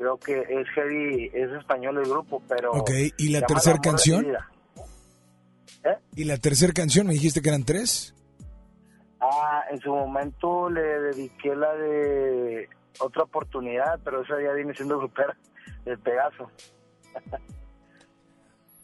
[0.00, 2.72] creo que es heavy, es español el grupo, pero...
[2.72, 4.26] Ok, ¿y la tercera canción?
[6.16, 7.06] ¿Y la tercera canción?
[7.06, 8.14] ¿Me dijiste que eran tres?
[9.20, 12.68] Ah, en su momento le dediqué la de
[12.98, 15.36] otra oportunidad, pero esa ya viene siendo super
[15.84, 16.50] el Pegaso.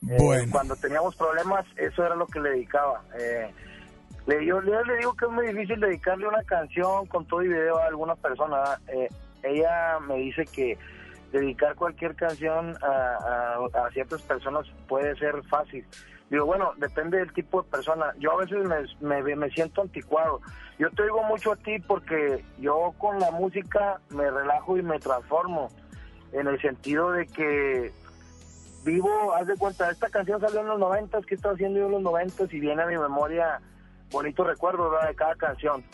[0.08, 0.52] Eh, Bueno.
[0.52, 3.02] cuando teníamos problemas, eso era lo que le dedicaba.
[3.18, 3.50] Eh,
[4.26, 7.48] le, yo, yo le digo que es muy difícil dedicarle una canción con todo y
[7.48, 8.78] video a alguna persona.
[8.86, 9.08] Eh,
[9.42, 10.78] ella me dice que
[11.40, 15.86] dedicar cualquier canción a, ciertas personas puede ser fácil.
[16.30, 18.12] Digo, bueno, depende del tipo de persona.
[18.18, 18.58] Yo a veces
[19.00, 20.40] me, me, siento anticuado.
[20.78, 24.98] Yo te digo mucho a ti porque yo con la música me relajo y me
[24.98, 25.68] transformo.
[26.32, 27.92] En el sentido de que
[28.84, 31.92] vivo, haz de cuenta, esta canción salió en los noventas, ¿qué estaba haciendo yo en
[31.92, 32.52] los noventas?
[32.52, 33.60] Y viene a mi memoria
[34.10, 35.08] bonitos recuerdos ¿verdad?
[35.08, 35.84] de cada canción.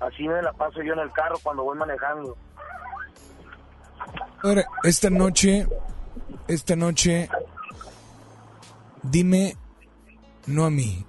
[0.00, 2.36] Así me la paso yo en el carro cuando voy manejando.
[4.84, 5.66] Esta noche,
[6.46, 7.28] esta noche,
[9.02, 9.54] dime,
[10.46, 11.04] no a mí,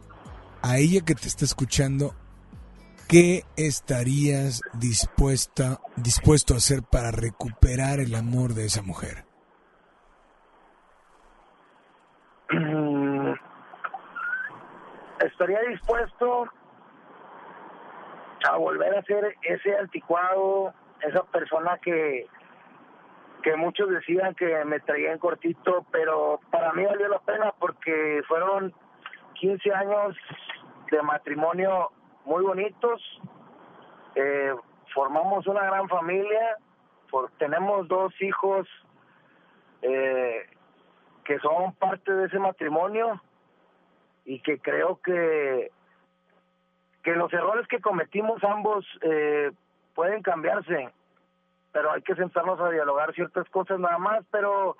[0.63, 2.15] a ella que te está escuchando,
[3.07, 9.25] ¿qué estarías dispuesta, dispuesto a hacer para recuperar el amor de esa mujer?
[15.19, 16.47] Estaría dispuesto
[18.49, 22.25] a volver a ser ese anticuado, esa persona que
[23.47, 28.21] que muchos decían que me traía en cortito, pero para mí valió la pena porque
[28.27, 28.73] fueron
[29.35, 30.17] 15 años
[30.91, 31.91] de matrimonio
[32.25, 33.01] muy bonitos,
[34.15, 34.53] eh,
[34.93, 36.57] formamos una gran familia,
[37.09, 38.67] por- tenemos dos hijos
[39.81, 40.45] eh,
[41.23, 43.21] que son parte de ese matrimonio
[44.25, 45.71] y que creo que
[47.01, 49.53] que los errores que cometimos ambos eh,
[49.95, 50.89] pueden cambiarse,
[51.77, 54.77] pero hay que sentarnos a dialogar ciertas cosas nada más, pero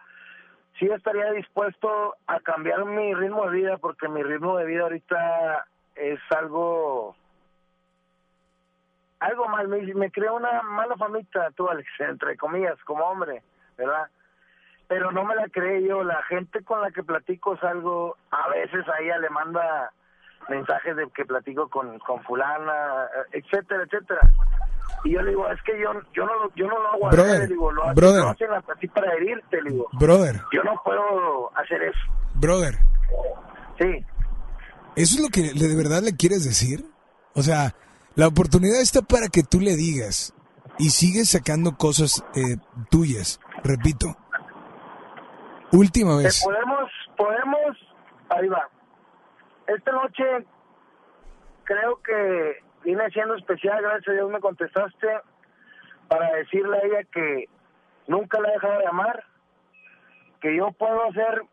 [0.80, 5.68] sí estaría dispuesto a cambiar mi ritmo de vida porque mi ritmo de vida ahorita
[5.96, 7.16] es algo
[9.20, 13.44] algo mal, me, me creó una mala famita, tú Alex, entre comillas, como hombre,
[13.78, 14.10] ¿verdad?
[14.88, 16.04] pero no me la creé yo.
[16.04, 19.92] La gente con la que platico es algo, a veces a ella le manda
[20.50, 24.22] mensajes de que platico con, con fulana, etcétera, etcétera.
[25.08, 27.40] Y yo le digo, es que yo, yo no lo, yo no lo hago Brother,
[27.40, 28.24] le digo, lo, brother.
[28.24, 29.88] lo hacen así para herirte, le digo.
[29.94, 32.00] Brother, Yo no puedo hacer eso.
[32.34, 32.78] brother,
[33.80, 34.06] Sí.
[34.96, 36.84] ¿eso es lo que de verdad le quieres decir?
[37.36, 37.74] O sea,
[38.16, 40.34] la oportunidad está para que tú le digas
[40.78, 42.58] y sigues sacando cosas eh,
[42.90, 44.08] tuyas, repito.
[45.72, 46.42] Última Eh, vez.
[46.44, 47.78] podemos, podemos,
[48.30, 48.68] ahí va.
[49.68, 50.24] Esta noche
[51.64, 55.20] creo que viene siendo especial, gracias a Dios me contestaste,
[56.08, 57.50] para decirle a ella que
[58.08, 59.24] nunca la he dejado de amar,
[60.40, 61.44] que yo puedo hacer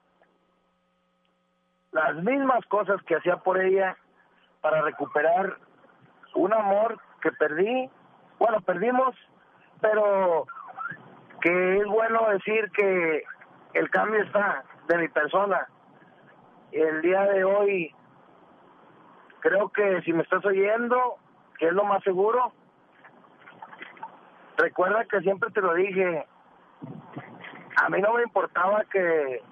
[1.90, 3.97] las mismas cosas que hacía por ella
[4.61, 5.59] para recuperar
[6.36, 7.90] un amor que perdí,
[8.39, 9.16] bueno, perdimos,
[9.81, 10.47] pero
[11.40, 13.24] que es bueno decir que
[13.73, 15.66] el cambio está de mi persona.
[16.70, 17.93] El día de hoy,
[19.40, 21.19] creo que si me estás oyendo,
[21.59, 22.52] que es lo más seguro,
[24.56, 26.26] recuerda que siempre te lo dije,
[27.76, 29.43] a mí no me importaba que,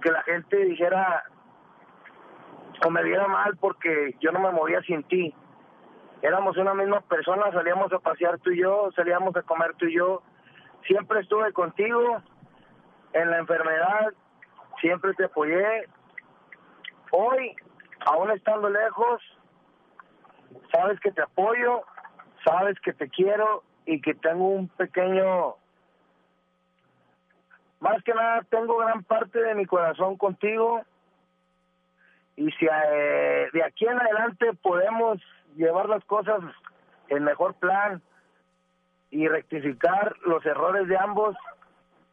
[0.00, 1.24] que la gente dijera
[2.84, 5.34] o me viera mal porque yo no me movía sin ti.
[6.22, 9.96] Éramos una misma persona, salíamos a pasear tú y yo, salíamos a comer tú y
[9.96, 10.22] yo.
[10.86, 12.22] Siempre estuve contigo
[13.12, 14.12] en la enfermedad,
[14.80, 15.86] siempre te apoyé.
[17.10, 17.54] Hoy,
[18.06, 19.22] aún estando lejos,
[20.72, 21.82] sabes que te apoyo,
[22.44, 25.54] sabes que te quiero y que tengo un pequeño,
[27.80, 30.82] más que nada tengo gran parte de mi corazón contigo.
[32.36, 35.20] Y si eh, de aquí en adelante podemos
[35.56, 36.40] llevar las cosas
[37.08, 38.02] en mejor plan
[39.10, 41.36] y rectificar los errores de ambos,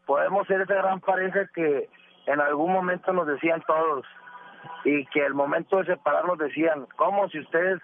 [0.05, 1.89] podemos ser esa gran pareja que
[2.27, 4.05] en algún momento nos decían todos
[4.84, 7.81] y que el momento de separarnos decían, ¿cómo si ustedes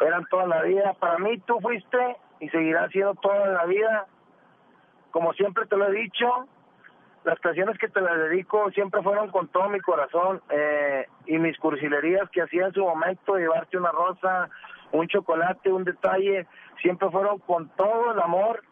[0.00, 0.94] eran toda la vida?
[0.94, 4.06] Para mí tú fuiste y seguirás siendo toda la vida.
[5.10, 6.46] Como siempre te lo he dicho,
[7.24, 11.58] las canciones que te las dedico siempre fueron con todo mi corazón eh, y mis
[11.58, 14.48] cursilerías que hacía en su momento, llevarte una rosa,
[14.92, 16.46] un chocolate, un detalle,
[16.80, 18.62] siempre fueron con todo el amor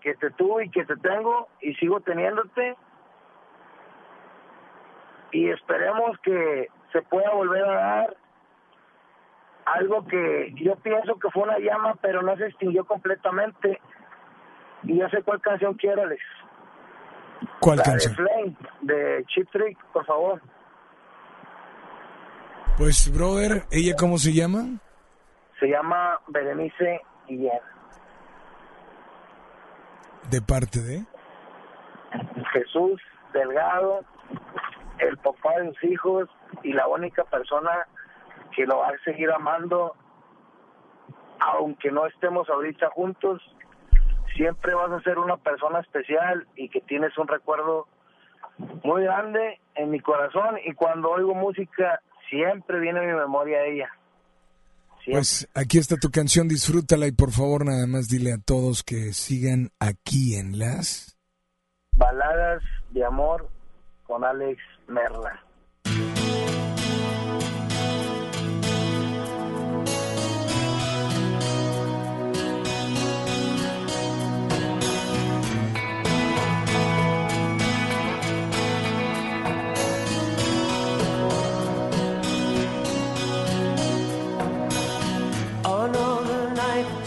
[0.00, 2.76] que te tuve y que te tengo y sigo teniéndote
[5.32, 8.16] y esperemos que se pueda volver a dar
[9.74, 13.80] algo que yo pienso que fue una llama pero no se extinguió completamente
[14.82, 16.22] y yo sé cuál canción quiero Alex
[17.60, 18.14] ¿Cuál la canción?
[18.14, 20.40] de Flame de Chip Trick por favor
[22.76, 24.64] Pues, brother, ¿ella cómo se llama?
[25.58, 27.60] se llama Berenice Guillén
[30.30, 31.04] ¿De parte de?
[32.52, 33.00] Jesús
[33.32, 34.00] Delgado,
[34.98, 36.28] el papá de sus hijos
[36.62, 37.86] y la única persona
[38.54, 39.94] que lo va a seguir amando,
[41.40, 43.40] aunque no estemos ahorita juntos,
[44.34, 47.88] siempre vas a ser una persona especial y que tienes un recuerdo
[48.84, 53.90] muy grande en mi corazón y cuando oigo música siempre viene a mi memoria ella.
[55.06, 59.12] Pues aquí está tu canción, disfrútala y por favor nada más dile a todos que
[59.12, 61.16] sigan aquí en las
[61.92, 63.48] Baladas de amor
[64.06, 65.44] con Alex Merla.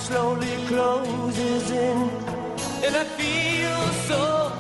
[0.04, 1.98] Slowly closes in,
[2.86, 4.52] and I feel so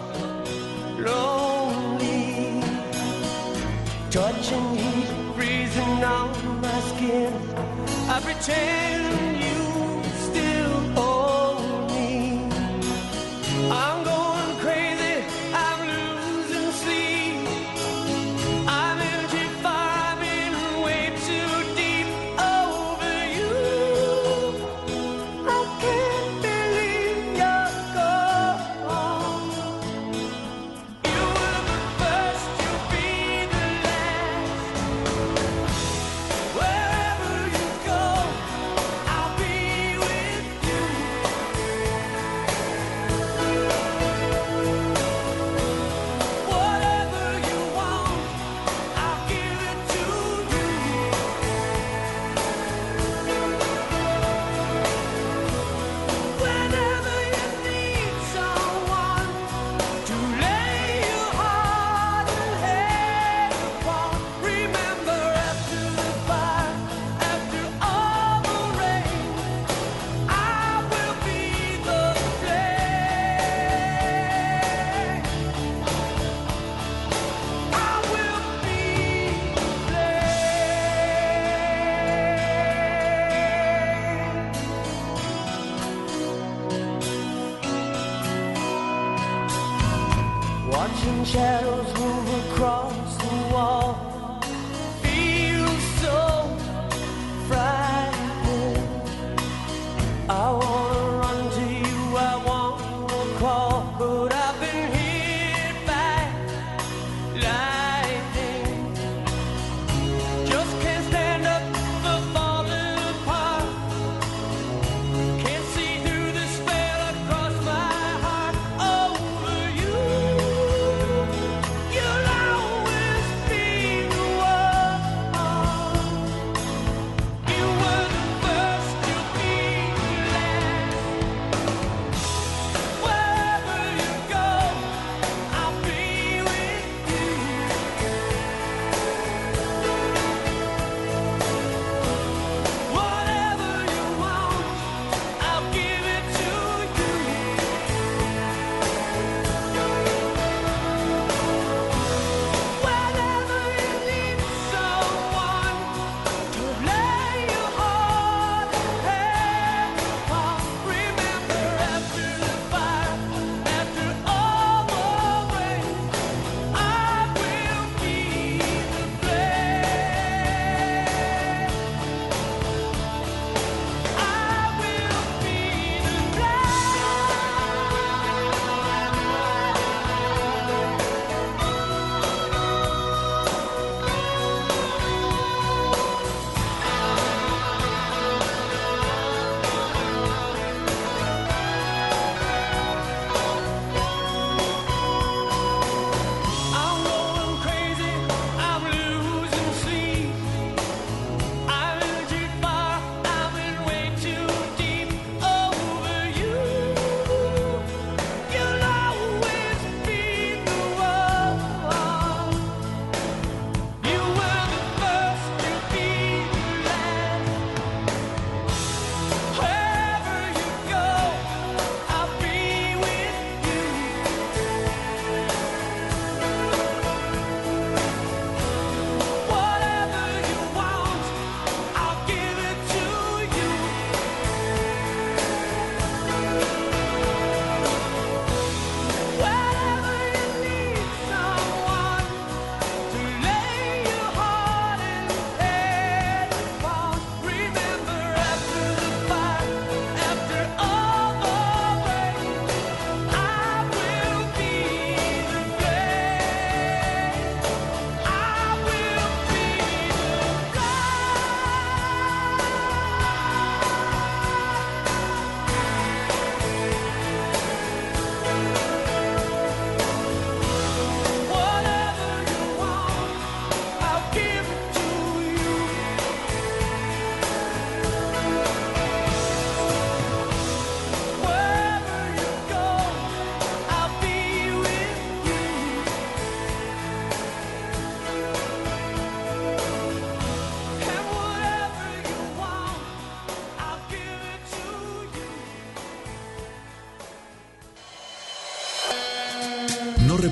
[1.09, 2.63] lonely.
[4.09, 7.33] Touching heat freezing on my skin.
[8.07, 9.32] I pretend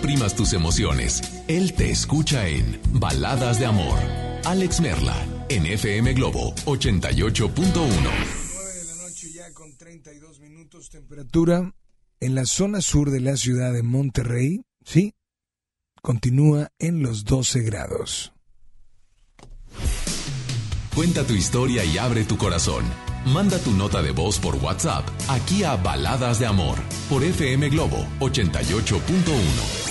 [0.02, 1.22] reprimas tus emociones.
[1.48, 4.00] Él te escucha en Baladas de Amor.
[4.46, 5.16] Alex Merla,
[5.48, 7.44] en FM Globo 88.1.
[7.46, 11.72] 9 de la noche ya con 32 minutos temperatura
[12.20, 15.14] en la zona sur de la ciudad de Monterrey, sí,
[16.02, 18.34] continúa en los 12 grados.
[20.96, 22.86] Cuenta tu historia y abre tu corazón.
[23.26, 28.04] Manda tu nota de voz por WhatsApp aquí a Baladas de Amor por FM Globo
[28.20, 29.91] 88.1.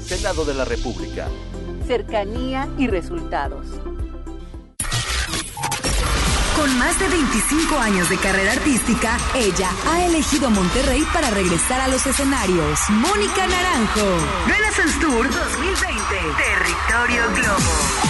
[0.00, 1.26] Senado de la República.
[1.88, 3.66] Cercanía y resultados.
[6.54, 11.88] Con más de 25 años de carrera artística, ella ha elegido Monterrey para regresar a
[11.88, 12.78] los escenarios.
[12.90, 14.18] Mónica Naranjo.
[14.46, 16.00] Renaissance Tour 2020.
[16.36, 18.09] Territorio Globo.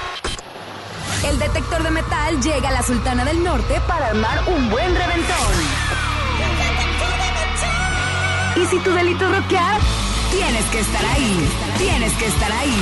[1.23, 5.53] El detector de metal llega a la Sultana del Norte para armar un buen reventón.
[8.55, 9.79] Y si tu delito es rockear,
[10.31, 11.49] tienes que estar ahí.
[11.77, 12.75] Tienes que estar ahí.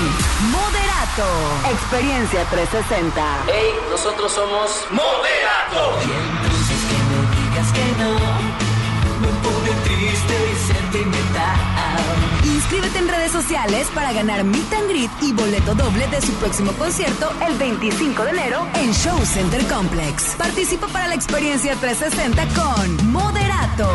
[0.52, 1.28] Moderato.
[1.70, 3.22] Experiencia 360.
[3.48, 6.00] Hey, nosotros somos Moderato.
[6.00, 8.12] Y entonces que me digas que no,
[9.20, 11.79] me pone triste y sentimental.
[12.72, 16.72] Inscríbete en redes sociales para ganar Meet and Greet y boleto doble de su próximo
[16.74, 20.36] concierto el 25 de enero en Show Center Complex.
[20.38, 23.90] Participa para la experiencia 360 con Moderato.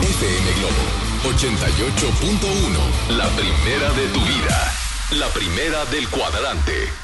[0.00, 3.16] FM Globo 88.1.
[3.16, 4.72] La primera de tu vida.
[5.10, 7.03] La primera del cuadrante.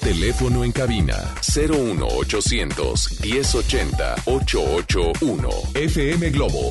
[0.00, 6.70] Teléfono en cabina 01800 1080 881 FM Globo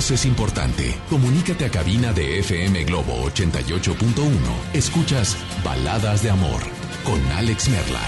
[0.09, 0.97] es importante.
[1.11, 4.31] Comunícate a cabina de FM Globo 88.1.
[4.73, 6.63] Escuchas Baladas de Amor
[7.05, 8.01] con Alex Merla.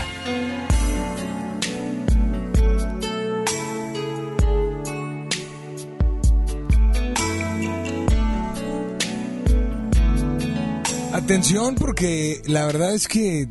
[11.13, 13.49] Atención porque la verdad es que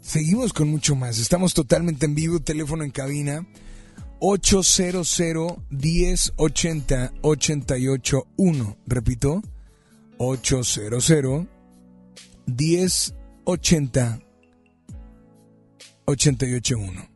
[0.00, 1.18] seguimos con mucho más.
[1.18, 3.46] Estamos totalmente en vivo, teléfono en cabina
[4.20, 8.76] 800 1080 881.
[8.88, 9.42] Repito,
[10.18, 11.46] 800
[12.46, 14.20] 1080
[16.06, 17.08] 881.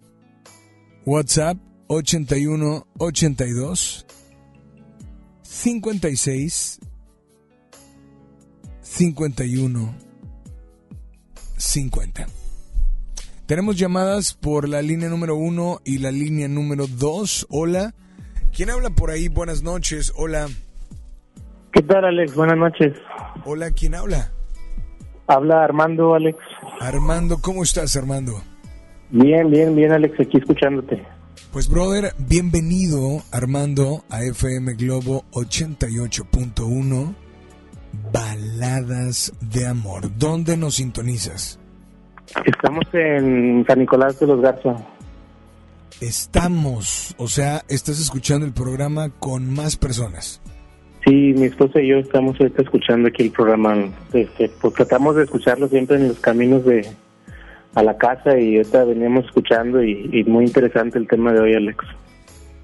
[1.07, 1.59] WhatsApp
[1.89, 4.05] 81 82
[5.43, 6.81] 56
[8.83, 9.95] 51
[11.59, 12.34] 50.
[13.47, 17.47] Tenemos llamadas por la línea número uno y la línea número dos.
[17.51, 17.95] Hola.
[18.57, 19.29] ¿Quién habla por ahí?
[19.29, 20.15] Buenas noches.
[20.17, 20.49] Hola.
[21.71, 22.35] ¿Qué tal, Alex?
[22.35, 22.95] Buenas noches.
[23.45, 24.33] Hola, ¿quién habla?
[25.27, 26.39] Habla Armando, Alex.
[26.81, 28.41] Armando, ¿cómo estás, Armando?
[29.11, 31.05] Bien, bien, bien, Alex, aquí escuchándote.
[31.53, 37.15] Pues, brother, bienvenido, Armando, a FM Globo 88.1,
[38.11, 40.17] Baladas de Amor.
[40.17, 41.59] ¿Dónde nos sintonizas?
[42.45, 44.77] Estamos en San Nicolás de los Garza.
[46.01, 50.41] Estamos, o sea, estás escuchando el programa con más personas.
[51.05, 53.77] Sí, mi esposa y yo estamos ahorita escuchando aquí el programa.
[54.13, 56.91] Este, pues tratamos de escucharlo siempre en los caminos de
[57.75, 61.55] a la casa y ahorita veníamos escuchando y, y muy interesante el tema de hoy,
[61.55, 61.85] Alex.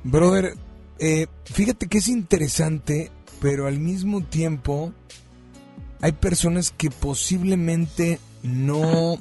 [0.04, 0.54] Brother,
[0.98, 3.10] eh, fíjate que es interesante,
[3.40, 4.92] pero al mismo tiempo
[6.00, 9.18] hay personas que posiblemente no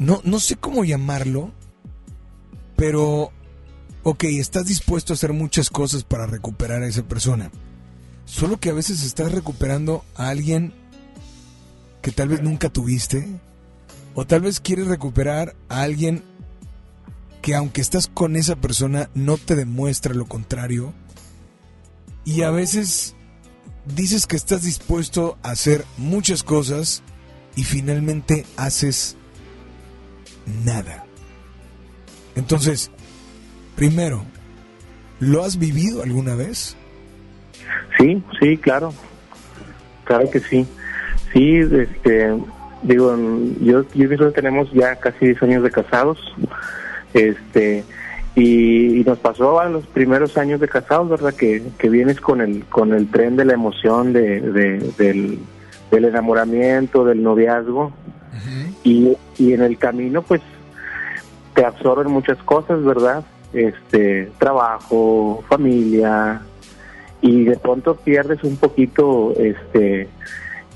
[0.00, 1.52] no, no sé cómo llamarlo,
[2.74, 3.30] pero,
[4.02, 7.50] ok, estás dispuesto a hacer muchas cosas para recuperar a esa persona.
[8.24, 10.72] Solo que a veces estás recuperando a alguien
[12.00, 13.28] que tal vez nunca tuviste,
[14.14, 16.24] o tal vez quieres recuperar a alguien
[17.42, 20.94] que aunque estás con esa persona no te demuestra lo contrario,
[22.24, 23.16] y a veces
[23.94, 27.02] dices que estás dispuesto a hacer muchas cosas
[27.54, 29.18] y finalmente haces
[30.64, 31.04] nada.
[32.36, 32.90] Entonces,
[33.76, 34.22] primero,
[35.18, 36.76] ¿lo has vivido alguna vez?
[37.98, 38.92] Sí, sí, claro.
[40.04, 40.66] Claro que sí.
[41.32, 42.34] Sí, este,
[42.82, 43.16] digo,
[43.60, 46.18] yo, yo tenemos ya casi 10 años de casados.
[47.14, 47.84] Este,
[48.36, 51.34] y, nos pasó a los primeros años de casados, ¿verdad?
[51.34, 55.38] Que, que vienes con el, con el tren de la emoción, de, de-
[55.90, 57.92] del enamoramiento, del noviazgo.
[58.84, 60.40] Y, y en el camino, pues,
[61.54, 63.24] te absorben muchas cosas, ¿verdad?
[63.52, 66.42] Este, trabajo, familia,
[67.20, 70.08] y de pronto pierdes un poquito, este,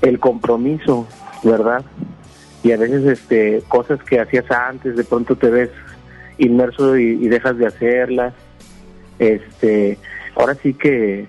[0.01, 1.07] el compromiso,
[1.43, 1.83] ¿verdad?
[2.63, 5.69] Y a veces, este, cosas que hacías antes, de pronto te ves
[6.37, 8.33] inmerso y, y dejas de hacerlas.
[9.19, 9.97] Este,
[10.35, 11.27] ahora sí que,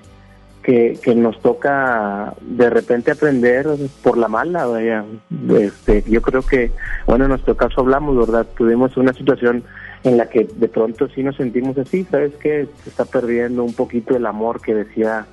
[0.67, 3.69] que, nos toca de repente aprender
[4.03, 5.05] por la mala, vaya.
[5.51, 6.73] Este, yo creo que,
[7.07, 8.49] bueno, en nuestro caso hablamos, ¿verdad?
[8.57, 9.63] Tuvimos una situación
[10.03, 12.67] en la que de pronto sí nos sentimos así, ¿sabes qué?
[12.83, 15.27] Se está perdiendo un poquito el amor que decía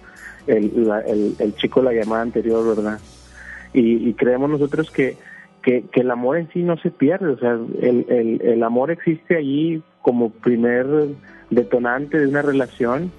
[0.46, 3.00] el, el, chico la llamada anterior, ¿verdad?
[3.74, 5.18] Y, y creemos nosotros que,
[5.64, 8.92] que, que el amor en sí no se pierde, o sea, el, el, el amor
[8.92, 10.86] existe allí como primer
[11.50, 13.12] detonante de una relación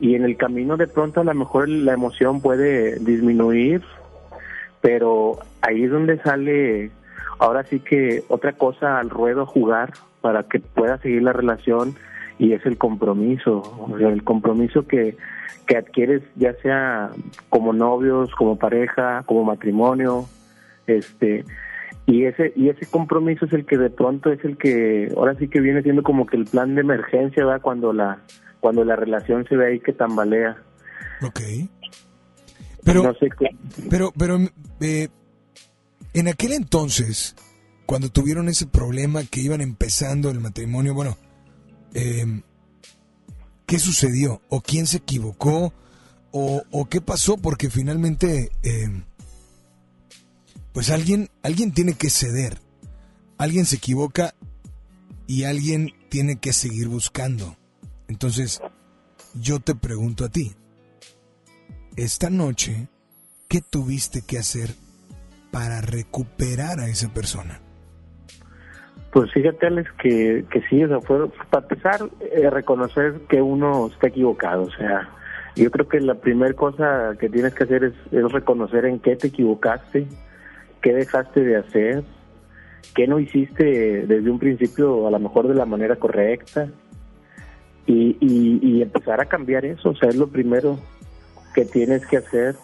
[0.00, 3.82] y en el camino de pronto a lo mejor la emoción puede disminuir,
[4.80, 6.90] pero ahí es donde sale
[7.38, 11.94] ahora sí que otra cosa al ruedo jugar para que pueda seguir la relación
[12.38, 15.16] y es el compromiso, o sea, el compromiso que,
[15.66, 17.10] que adquieres ya sea
[17.48, 20.26] como novios, como pareja, como matrimonio,
[20.86, 21.44] este
[22.06, 25.48] y ese y ese compromiso es el que de pronto es el que ahora sí
[25.48, 27.62] que viene siendo como que el plan de emergencia, ¿verdad?
[27.62, 28.18] Cuando la
[28.66, 30.60] cuando la relación se ve ahí que tambalea.
[31.22, 31.40] Ok.
[32.82, 33.56] Pero, no sé qué.
[33.88, 34.40] pero, pero,
[34.80, 35.06] eh,
[36.12, 37.36] en aquel entonces,
[37.86, 41.16] cuando tuvieron ese problema que iban empezando el matrimonio, bueno,
[41.94, 42.42] eh,
[43.66, 44.42] ¿qué sucedió?
[44.48, 45.72] ¿O quién se equivocó?
[46.32, 47.36] ¿O, o qué pasó?
[47.36, 49.04] Porque finalmente, eh,
[50.72, 52.58] pues alguien, alguien tiene que ceder.
[53.38, 54.34] Alguien se equivoca
[55.28, 57.56] y alguien tiene que seguir buscando.
[58.08, 58.60] Entonces,
[59.34, 60.52] yo te pregunto a ti,
[61.96, 62.88] esta noche,
[63.48, 64.70] ¿qué tuviste que hacer
[65.50, 67.60] para recuperar a esa persona?
[69.12, 74.08] Pues fíjate, Alex, que, que sí, o fue, para empezar, eh, reconocer que uno está
[74.08, 74.64] equivocado.
[74.64, 75.08] O sea,
[75.56, 79.28] yo creo que la primera cosa que tienes que hacer es reconocer en qué te
[79.28, 80.06] equivocaste,
[80.82, 82.04] qué dejaste de hacer,
[82.94, 86.68] qué no hiciste desde un principio a lo mejor de la manera correcta
[87.86, 89.90] y, y, y empezar a cambiar eso.
[89.90, 90.78] O sea, es lo primero
[91.54, 92.56] que tienes que hacer.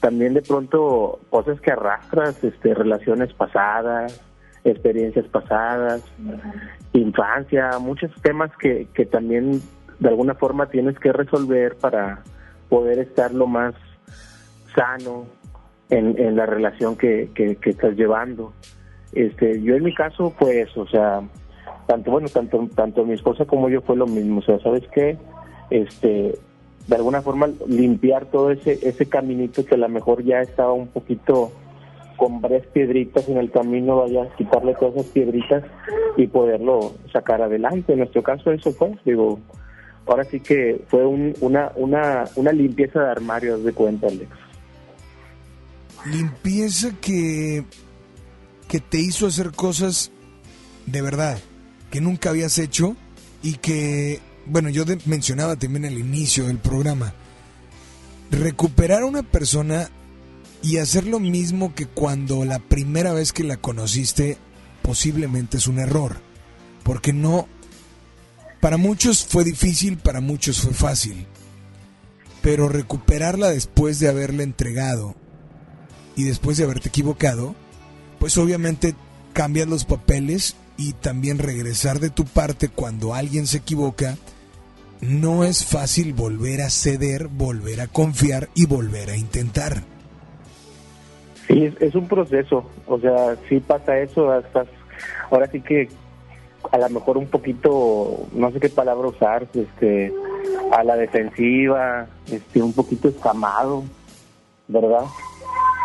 [0.00, 4.20] También de pronto cosas que arrastras, este, relaciones pasadas,
[4.64, 6.02] experiencias pasadas,
[6.92, 9.62] infancia, muchos temas que, que también
[9.98, 12.22] de alguna forma tienes que resolver para
[12.68, 13.74] poder estar lo más
[14.74, 15.26] sano
[15.88, 18.52] en, en la relación que, que, que estás llevando.
[19.12, 21.22] Este, yo en mi caso fue eso, o sea,
[21.86, 25.16] tanto bueno, tanto tanto mi esposa como yo fue lo mismo, o sea, sabes qué,
[25.70, 26.38] este,
[26.86, 30.88] de alguna forma limpiar todo ese ese caminito que a lo mejor ya estaba un
[30.88, 31.52] poquito
[32.16, 35.64] con varias piedritas en el camino, vaya quitarle todas esas piedritas
[36.16, 37.92] y poderlo sacar adelante.
[37.92, 39.38] En nuestro caso eso fue, digo,
[40.06, 44.30] ahora sí que fue un, una, una, una limpieza de armarios de cuenta, Alex.
[46.06, 47.64] Limpieza que,
[48.68, 50.10] que te hizo hacer cosas
[50.86, 51.38] de verdad,
[51.90, 52.96] que nunca habías hecho
[53.42, 57.14] y que, bueno, yo mencionaba también al inicio del programa,
[58.30, 59.90] recuperar a una persona
[60.62, 64.38] y hacer lo mismo que cuando la primera vez que la conociste
[64.82, 66.16] posiblemente es un error,
[66.82, 67.46] porque no,
[68.60, 71.26] para muchos fue difícil, para muchos fue fácil,
[72.42, 75.14] pero recuperarla después de haberla entregado
[76.16, 77.54] y después de haberte equivocado,
[78.18, 78.94] pues obviamente
[79.32, 84.16] cambias los papeles y también regresar de tu parte cuando alguien se equivoca,
[85.00, 89.82] no es fácil volver a ceder, volver a confiar y volver a intentar.
[91.46, 94.66] Sí, es, es un proceso, o sea, sí pasa eso, estás,
[95.30, 95.88] ahora sí que
[96.72, 100.12] a lo mejor un poquito, no sé qué palabra usar, este,
[100.72, 103.84] a la defensiva, este, un poquito escamado,
[104.68, 105.04] ¿verdad?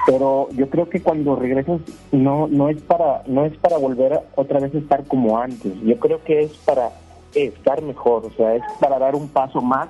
[0.06, 1.80] Pero yo creo que cuando regresas
[2.12, 5.74] no no es para no es para volver otra vez a estar como antes.
[5.84, 6.92] Yo creo que es para
[7.36, 9.90] estar mejor, o sea, es para dar un paso más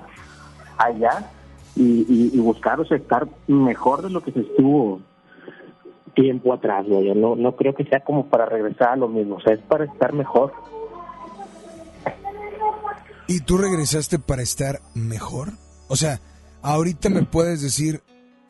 [0.78, 1.30] allá
[1.74, 5.00] y, y, buscar, o sea, estar mejor de lo que se estuvo
[6.14, 7.14] tiempo atrás, vaya.
[7.14, 9.84] No, no creo que sea como para regresar a lo mismo, o sea, es para
[9.84, 10.52] estar mejor.
[13.26, 15.52] ¿Y tú regresaste para estar mejor?
[15.88, 16.20] O sea,
[16.60, 18.02] ahorita me puedes decir,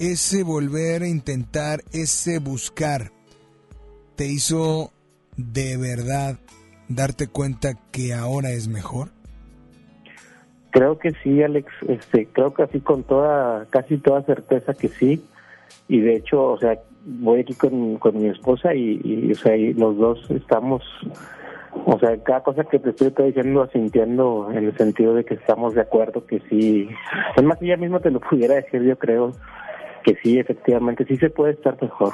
[0.03, 3.12] ese volver a intentar, ese buscar,
[4.16, 4.91] ¿te hizo
[5.37, 6.41] de verdad
[6.89, 9.11] darte cuenta que ahora es mejor?
[10.73, 15.24] Creo que sí, Alex, este, creo que así con toda, casi toda certeza que sí.
[15.87, 19.97] Y de hecho, o sea, voy aquí con, con mi esposa y, o sea, los
[19.99, 20.83] dos estamos,
[21.87, 25.74] o sea, cada cosa que te estoy diciendo, sintiendo en el sentido de que estamos
[25.74, 26.89] de acuerdo que sí.
[27.37, 29.33] Es más, ella misma te lo pudiera decir, yo creo
[30.03, 32.12] que sí, efectivamente, sí se puede estar mejor.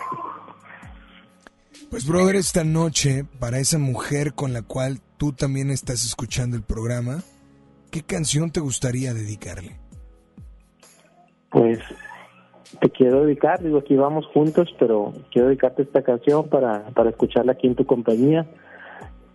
[1.90, 6.62] Pues brother, esta noche, para esa mujer con la cual tú también estás escuchando el
[6.62, 7.22] programa,
[7.90, 9.78] ¿qué canción te gustaría dedicarle?
[11.50, 11.78] Pues
[12.80, 17.52] te quiero dedicar, digo, aquí vamos juntos, pero quiero dedicarte esta canción para, para escucharla
[17.52, 18.46] aquí en tu compañía.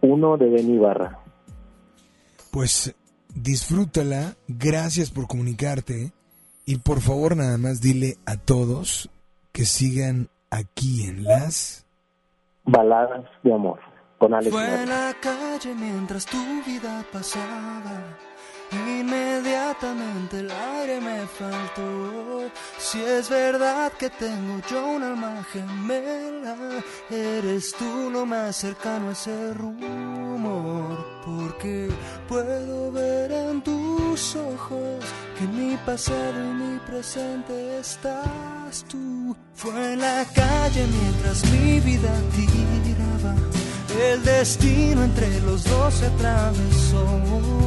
[0.01, 1.19] Uno de Benny Barra.
[2.51, 2.93] Pues
[3.33, 6.11] disfrútala, gracias por comunicarte
[6.65, 9.09] y por favor nada más dile a todos
[9.51, 11.85] que sigan aquí en las...
[12.65, 13.79] Baladas de amor,
[14.17, 18.17] con Alex Fue en la calle mientras tu vida pasaba.
[18.71, 22.49] Inmediatamente el aire me faltó.
[22.77, 26.55] Si es verdad que tengo yo un alma gemela,
[27.09, 31.05] eres tú lo más cercano a ese rumor.
[31.25, 31.89] Porque
[32.27, 35.03] puedo ver en tus ojos
[35.37, 39.35] que mi pasado y mi presente estás tú.
[39.55, 43.35] Fue en la calle mientras mi vida tiraba.
[44.01, 47.63] El destino entre los dos se atravesó.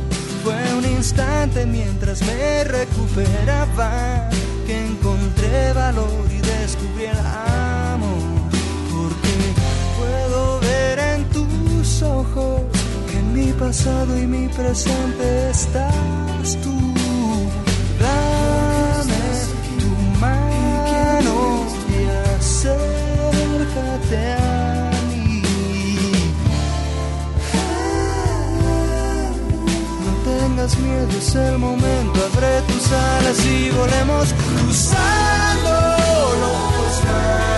[0.46, 4.30] Fue un instante mientras me recuperaba
[4.64, 8.52] que encontré valor y descubrí el amor.
[8.92, 9.34] Porque
[9.98, 12.62] puedo ver en tus ojos
[13.10, 16.94] que en mi pasado y mi presente estás tú.
[17.98, 19.24] Dame
[19.80, 19.90] tu
[20.20, 22.06] mano y
[22.38, 24.55] acércate a
[30.56, 32.20] tengas miedo, es el momento.
[32.32, 35.70] Abre tus alas y volemos cruzando
[36.40, 37.55] los mares,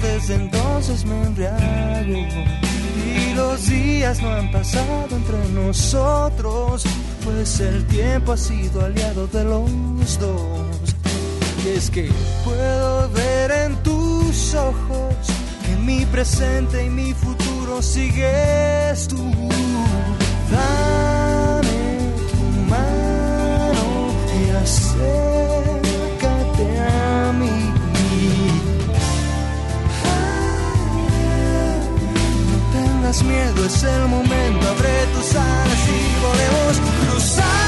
[0.00, 2.26] desde entonces me embriago.
[3.16, 6.84] Y los días no han pasado entre nosotros,
[7.24, 10.94] pues el tiempo ha sido aliado de los dos.
[11.64, 12.10] Y es que
[12.44, 15.14] puedo ver en tus ojos
[15.64, 19.16] que mi presente y mi futuro sigues tú.
[20.50, 21.68] Dame
[22.30, 25.47] tu mano y acércate
[33.08, 37.67] tengas miedo, es el momento, abre tus alas y volvemos cruzando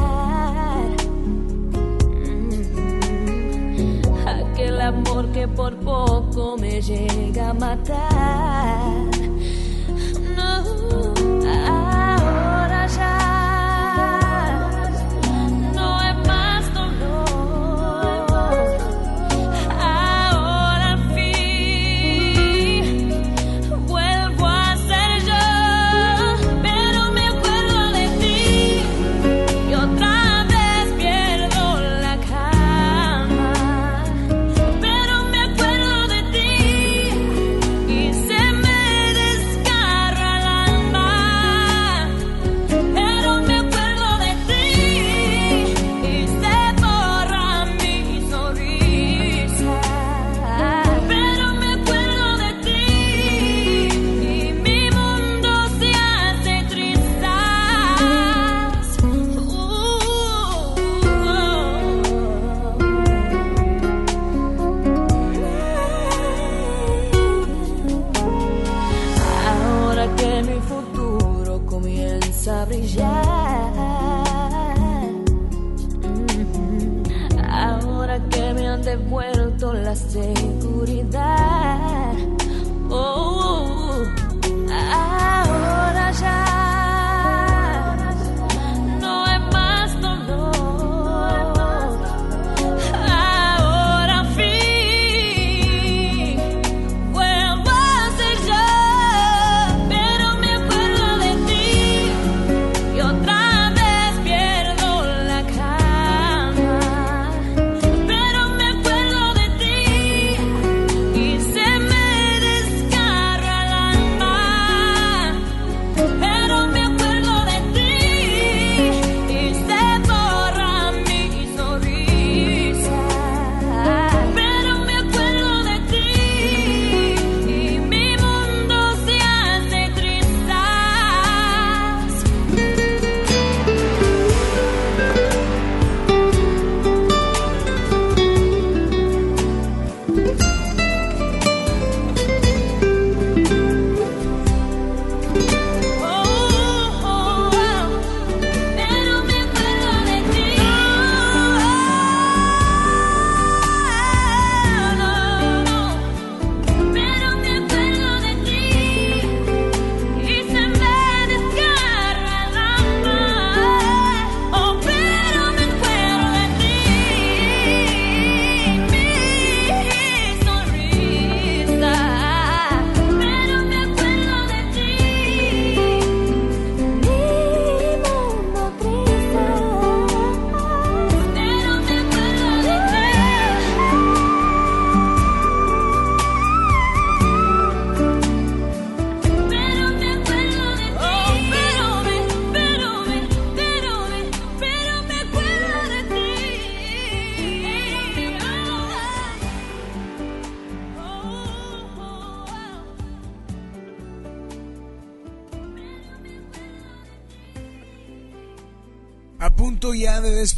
[6.81, 9.00] poco me llega a matar.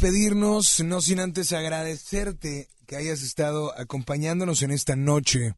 [0.04, 5.54] Despedirnos, no sin antes agradecerte que hayas estado acompañándonos en esta noche,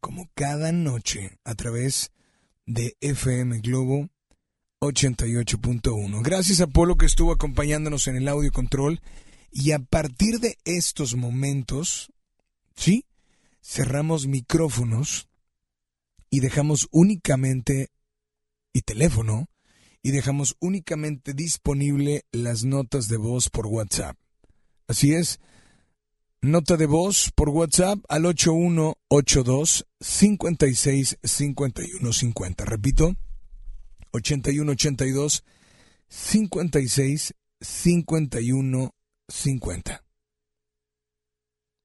[0.00, 2.10] como cada noche, a través
[2.66, 4.08] de FM Globo
[4.80, 6.20] 88.1.
[6.24, 9.00] Gracias a Polo que estuvo acompañándonos en el audio control
[9.52, 12.10] y a partir de estos momentos,
[12.74, 13.04] ¿sí?
[13.62, 15.28] Cerramos micrófonos
[16.28, 17.90] y dejamos únicamente
[18.72, 19.46] y teléfono
[20.06, 24.16] y dejamos únicamente disponible las notas de voz por WhatsApp.
[24.86, 25.40] Así es,
[26.40, 32.64] nota de voz por WhatsApp al 8182 56 51 50.
[32.64, 33.16] Repito,
[34.12, 35.42] 8182
[36.08, 38.94] 56 51
[39.26, 40.04] 50.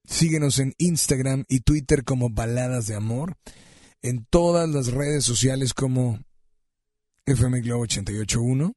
[0.04, 3.36] Síguenos en Instagram y Twitter como Baladas de Amor,
[4.00, 6.20] en todas las redes sociales como
[7.24, 8.72] FM Globo 881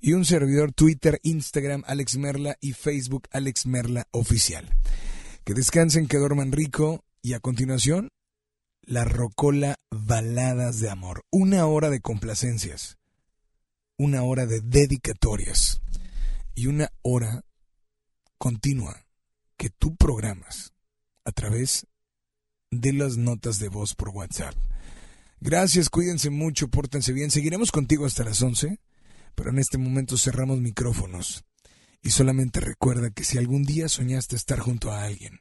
[0.00, 4.76] y un servidor Twitter, Instagram Alex Merla y Facebook Alex Merla Oficial.
[5.44, 8.08] Que descansen, que duerman rico y a continuación
[8.82, 11.22] la Rocola Baladas de Amor.
[11.30, 12.98] Una hora de complacencias,
[13.96, 15.80] una hora de dedicatorias
[16.56, 17.44] y una hora
[18.36, 19.06] continua
[19.56, 20.72] que tú programas
[21.24, 21.86] a través
[22.72, 24.56] de las notas de voz por WhatsApp.
[25.40, 27.30] Gracias, cuídense mucho, pórtense bien.
[27.30, 28.78] Seguiremos contigo hasta las 11,
[29.34, 31.44] pero en este momento cerramos micrófonos.
[32.02, 35.40] Y solamente recuerda que si algún día soñaste estar junto a alguien,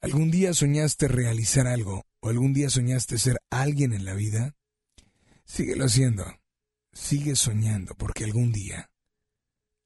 [0.00, 4.54] algún día soñaste realizar algo o algún día soñaste ser alguien en la vida,
[5.44, 6.24] síguelo haciendo.
[6.92, 8.90] Sigue soñando porque algún día,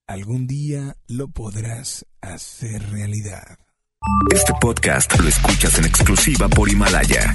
[0.06, 3.58] algún día lo podrás hacer realidad.
[4.30, 7.34] Este podcast lo escuchas en exclusiva por Himalaya.